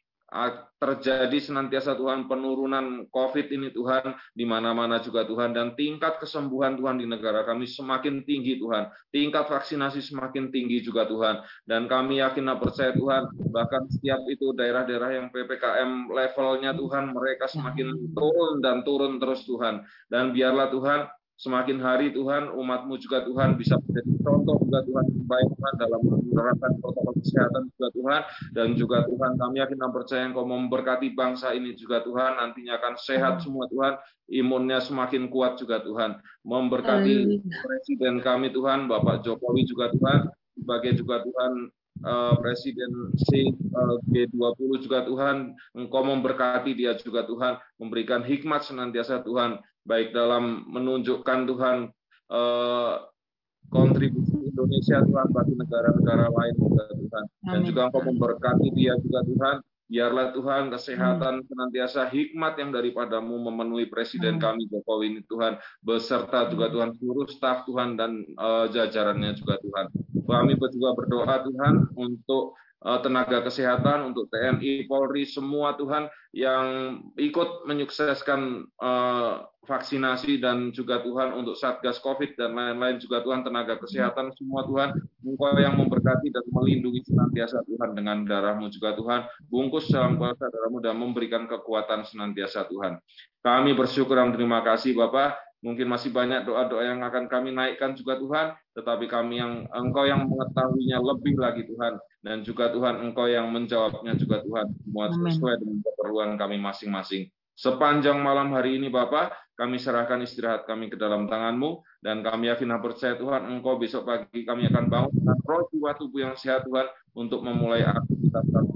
terjadi 0.76 1.38
senantiasa 1.38 1.94
Tuhan 1.94 2.26
penurunan 2.26 3.06
COVID 3.08 3.46
ini 3.48 3.70
Tuhan 3.70 4.12
di 4.34 4.42
mana-mana 4.44 4.98
juga 4.98 5.24
Tuhan 5.24 5.54
dan 5.54 5.78
tingkat 5.78 6.18
kesembuhan 6.18 6.76
Tuhan 6.76 6.98
di 7.00 7.06
negara 7.06 7.46
kami 7.46 7.64
semakin 7.64 8.26
tinggi 8.26 8.58
Tuhan. 8.58 8.90
Tingkat 9.14 9.46
vaksinasi 9.46 10.02
semakin 10.02 10.50
tinggi 10.50 10.82
juga 10.82 11.06
Tuhan. 11.06 11.46
Dan 11.64 11.86
kami 11.86 12.20
yakin 12.20 12.52
dan 12.52 12.58
percaya 12.58 12.92
Tuhan 12.92 13.22
bahkan 13.54 13.86
setiap 13.88 14.20
itu 14.26 14.52
daerah-daerah 14.52 15.10
yang 15.14 15.26
PPKM 15.30 16.10
levelnya 16.10 16.74
Tuhan 16.74 17.14
mereka 17.14 17.46
semakin 17.46 17.88
turun 18.12 18.60
dan 18.60 18.82
turun 18.82 19.22
terus 19.22 19.46
Tuhan. 19.46 19.86
Dan 20.10 20.34
biarlah 20.34 20.68
Tuhan 20.74 21.00
semakin 21.36 21.78
hari 21.84 22.16
Tuhan 22.16 22.48
umatmu 22.48 22.96
juga 22.96 23.20
Tuhan 23.24 23.60
bisa 23.60 23.76
menjadi 23.84 24.12
contoh 24.24 24.56
juga 24.64 24.80
Tuhan 24.88 25.04
yang 25.12 25.26
baik 25.28 25.48
Tuhan 25.52 25.74
dalam 25.76 26.00
menerapkan 26.02 26.72
protokol 26.80 27.14
kesehatan 27.20 27.62
juga 27.76 27.88
Tuhan. 27.92 28.20
Dan 28.56 28.68
juga 28.74 28.98
Tuhan 29.04 29.32
kami 29.36 29.56
yakin 29.60 29.78
dan 29.78 29.92
percaya 29.92 30.22
Engkau 30.24 30.48
memberkati 30.48 31.12
bangsa 31.12 31.52
ini 31.52 31.76
juga 31.76 32.00
Tuhan. 32.00 32.40
Nantinya 32.40 32.80
akan 32.80 32.94
sehat 32.96 33.44
semua 33.44 33.68
Tuhan. 33.68 34.00
Imunnya 34.26 34.80
semakin 34.80 35.28
kuat 35.28 35.60
juga 35.60 35.84
Tuhan. 35.84 36.18
Memberkati 36.42 37.40
Presiden 37.44 38.24
kami 38.24 38.50
Tuhan 38.50 38.88
Bapak 38.88 39.22
Jokowi 39.22 39.68
juga 39.68 39.92
Tuhan 39.92 40.32
sebagai 40.56 40.96
juga 40.96 41.20
Tuhan 41.20 41.52
uh, 42.02 42.34
Presiden 42.40 42.90
C 43.28 43.52
uh, 43.52 43.96
G20 44.08 44.70
juga 44.82 45.04
Tuhan. 45.04 45.52
Engkau 45.76 46.02
memberkati 46.02 46.72
dia 46.72 46.96
juga 46.96 47.28
Tuhan 47.28 47.60
memberikan 47.76 48.24
hikmat 48.24 48.64
senantiasa 48.64 49.20
Tuhan 49.20 49.60
baik 49.86 50.10
dalam 50.12 50.66
menunjukkan 50.66 51.38
Tuhan 51.46 51.76
eh, 52.34 52.94
kontribusi 53.70 54.46
Indonesia 54.46 55.02
Tuhan 55.02 55.28
bagi 55.34 55.54
negara-negara 55.58 56.26
lain 56.30 56.54
juga 56.58 56.84
Tuhan. 56.90 57.24
Dan 57.46 57.60
juga 57.66 57.80
Engkau 57.90 58.02
memberkati 58.02 58.68
dia 58.74 58.94
juga 59.00 59.20
Tuhan. 59.26 59.56
Biarlah 59.86 60.34
Tuhan 60.34 60.66
kesehatan 60.74 61.46
senantiasa 61.46 62.10
hikmat 62.10 62.58
yang 62.58 62.74
daripadamu 62.74 63.38
memenuhi 63.46 63.86
Presiden 63.86 64.42
kami 64.42 64.66
Jokowi 64.66 65.14
ini 65.14 65.22
Tuhan. 65.30 65.62
Beserta 65.78 66.50
juga 66.50 66.66
Tuhan 66.74 66.90
seluruh 66.98 67.30
staf 67.30 67.62
Tuhan 67.70 67.94
dan 67.94 68.26
uh, 68.34 68.66
jajarannya 68.66 69.38
juga 69.38 69.62
Tuhan. 69.62 69.86
Kami 70.26 70.58
juga 70.58 70.90
berdoa 70.90 71.38
Tuhan 71.46 71.94
untuk 71.94 72.58
tenaga 72.82 73.42
kesehatan, 73.42 74.12
untuk 74.12 74.28
TNI, 74.28 74.84
Polri, 74.86 75.24
semua 75.24 75.74
Tuhan 75.74 76.06
yang 76.36 76.66
ikut 77.16 77.64
menyukseskan 77.64 78.68
uh, 78.78 79.48
vaksinasi 79.66 80.38
dan 80.38 80.70
juga 80.70 81.02
Tuhan 81.02 81.34
untuk 81.34 81.58
Satgas 81.58 81.98
COVID 81.98 82.38
dan 82.38 82.54
lain-lain 82.54 83.02
juga 83.02 83.20
Tuhan 83.26 83.42
tenaga 83.42 83.82
kesehatan 83.82 84.30
semua 84.38 84.62
Tuhan 84.62 84.94
Engkau 85.26 85.58
yang 85.58 85.74
memberkati 85.74 86.30
dan 86.30 86.46
melindungi 86.54 87.02
senantiasa 87.02 87.66
Tuhan 87.66 87.98
dengan 87.98 88.22
darahmu 88.22 88.70
juga 88.70 88.94
Tuhan. 88.94 89.26
Bungkus 89.50 89.90
dalam 89.90 90.22
kuasa 90.22 90.46
darahmu 90.46 90.78
dan 90.78 90.94
memberikan 90.94 91.50
kekuatan 91.50 92.06
senantiasa 92.06 92.70
Tuhan. 92.70 93.02
Kami 93.42 93.74
bersyukur 93.74 94.14
dan 94.14 94.30
terima 94.30 94.62
kasih 94.62 94.94
Bapak 94.94 95.34
Mungkin 95.66 95.90
masih 95.90 96.14
banyak 96.14 96.46
doa-doa 96.46 96.94
yang 96.94 97.02
akan 97.02 97.26
kami 97.26 97.50
naikkan 97.50 97.98
juga 97.98 98.14
Tuhan, 98.22 98.54
tetapi 98.78 99.10
kami 99.10 99.42
yang 99.42 99.66
Engkau 99.74 100.06
yang 100.06 100.22
mengetahuinya 100.30 101.02
lebih 101.02 101.34
lagi 101.34 101.66
Tuhan, 101.66 101.98
dan 102.22 102.46
juga 102.46 102.70
Tuhan 102.70 103.02
Engkau 103.02 103.26
yang 103.26 103.50
menjawabnya 103.50 104.14
juga 104.14 104.46
Tuhan, 104.46 104.70
semua 104.86 105.10
sesuai 105.10 105.58
dengan 105.58 105.82
keperluan 105.82 106.38
kami 106.38 106.62
masing-masing. 106.62 107.34
Sepanjang 107.58 108.22
malam 108.22 108.54
hari 108.54 108.78
ini 108.78 108.86
Bapak, 108.86 109.34
kami 109.58 109.82
serahkan 109.82 110.22
istirahat 110.22 110.70
kami 110.70 110.86
ke 110.86 110.94
dalam 110.94 111.26
tanganmu, 111.26 111.82
dan 111.98 112.22
kami 112.22 112.46
yakin 112.46 112.70
dan 112.70 112.78
percaya 112.78 113.18
Tuhan, 113.18 113.50
Engkau 113.50 113.74
besok 113.74 114.06
pagi 114.06 114.46
kami 114.46 114.70
akan 114.70 114.86
bangun 114.86 115.12
dengan 115.18 115.38
roh 115.50 115.66
jiwa 115.74 115.98
tubuh 115.98 116.30
yang 116.30 116.38
sehat 116.38 116.62
Tuhan, 116.62 116.86
untuk 117.18 117.42
memulai 117.42 117.82
aktivitas 117.82 118.46
kami. 118.54 118.70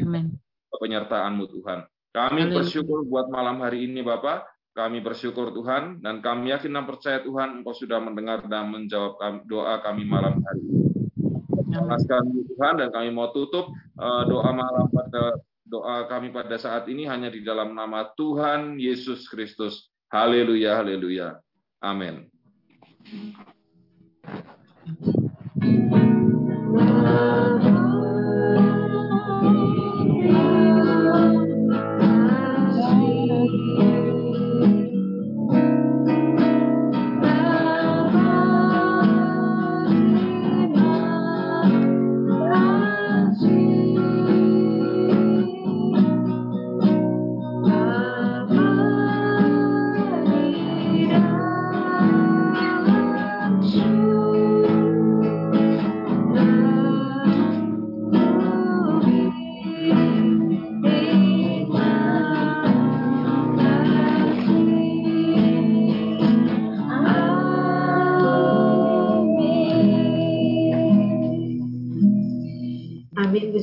Amin. 0.00 0.40
Penyertaanmu 0.72 1.44
Tuhan. 1.52 1.84
Kami 2.16 2.48
bersyukur 2.48 3.04
buat 3.04 3.28
malam 3.28 3.60
hari 3.60 3.84
ini 3.84 4.00
Bapak. 4.00 4.55
Kami 4.76 5.00
bersyukur 5.00 5.56
Tuhan 5.56 6.04
dan 6.04 6.20
kami 6.20 6.52
yakin 6.52 6.68
dan 6.68 6.84
percaya 6.84 7.24
Tuhan 7.24 7.64
Engkau 7.64 7.72
sudah 7.72 7.96
mendengar 7.96 8.44
dan 8.44 8.68
menjawab 8.68 9.16
doa 9.48 9.80
kami 9.80 10.04
malam 10.04 10.36
hari 10.44 10.60
ini. 10.68 10.84
Tuhan 12.52 12.84
dan 12.84 12.92
kami 12.92 13.08
mau 13.08 13.32
tutup 13.32 13.72
uh, 13.96 14.22
doa 14.28 14.52
malam 14.52 14.84
pada 14.92 15.40
doa 15.64 16.04
kami 16.12 16.28
pada 16.28 16.60
saat 16.60 16.84
ini 16.92 17.08
hanya 17.08 17.32
di 17.32 17.40
dalam 17.40 17.72
nama 17.72 18.04
Tuhan 18.20 18.76
Yesus 18.76 19.24
Kristus. 19.32 19.88
Haleluya, 20.12 20.76
haleluya. 20.76 21.40
Amin. 21.80 22.28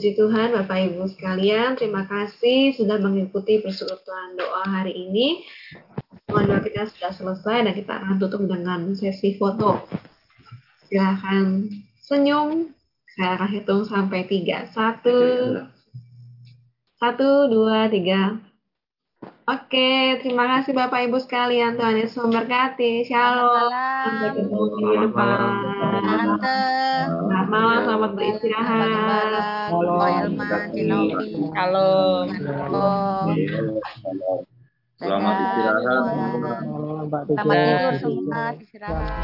Puji 0.03 0.19
Tuhan, 0.19 0.51
Bapak 0.51 0.83
Ibu 0.83 1.15
sekalian, 1.15 1.79
terima 1.79 2.03
kasih 2.03 2.75
sudah 2.75 2.99
mengikuti 2.99 3.63
persekutuan 3.63 4.35
doa 4.35 4.67
hari 4.67 4.91
ini. 4.91 5.47
Mohon 6.27 6.43
doa 6.43 6.59
kita 6.59 6.91
sudah 6.91 7.15
selesai 7.15 7.63
dan 7.63 7.71
kita 7.71 8.03
akan 8.03 8.19
tutup 8.19 8.43
dengan 8.43 8.91
sesi 8.99 9.39
foto. 9.39 9.79
Silahkan 10.91 11.71
senyum. 12.03 12.75
Saya 13.15 13.39
akan 13.39 13.49
hitung 13.55 13.87
sampai 13.87 14.27
tiga. 14.27 14.67
Satu, 14.75 15.15
satu, 16.99 17.47
dua, 17.47 17.87
tiga. 17.87 18.43
Oke, 19.47 20.19
terima 20.19 20.51
kasih 20.59 20.75
Bapak 20.75 21.07
Ibu 21.07 21.23
sekalian. 21.23 21.79
Tuhan 21.79 21.95
Yesus 21.95 22.19
memberkati. 22.19 23.07
Shalom. 23.07 23.71
Sampai 23.71 24.35
ketemu 24.35 24.63
depan. 25.07 25.47
Malam, 27.53 27.85
selamat 27.85 28.11
beristirahat. 28.17 29.41
Shalom. 31.53 32.25
Shalom. 32.41 33.37
Selamat 34.97 35.35
istirahat. 35.37 36.03
Selamat 37.29 37.57
tidur 37.61 37.93
semua, 38.01 38.41
istirahat. 38.57 39.21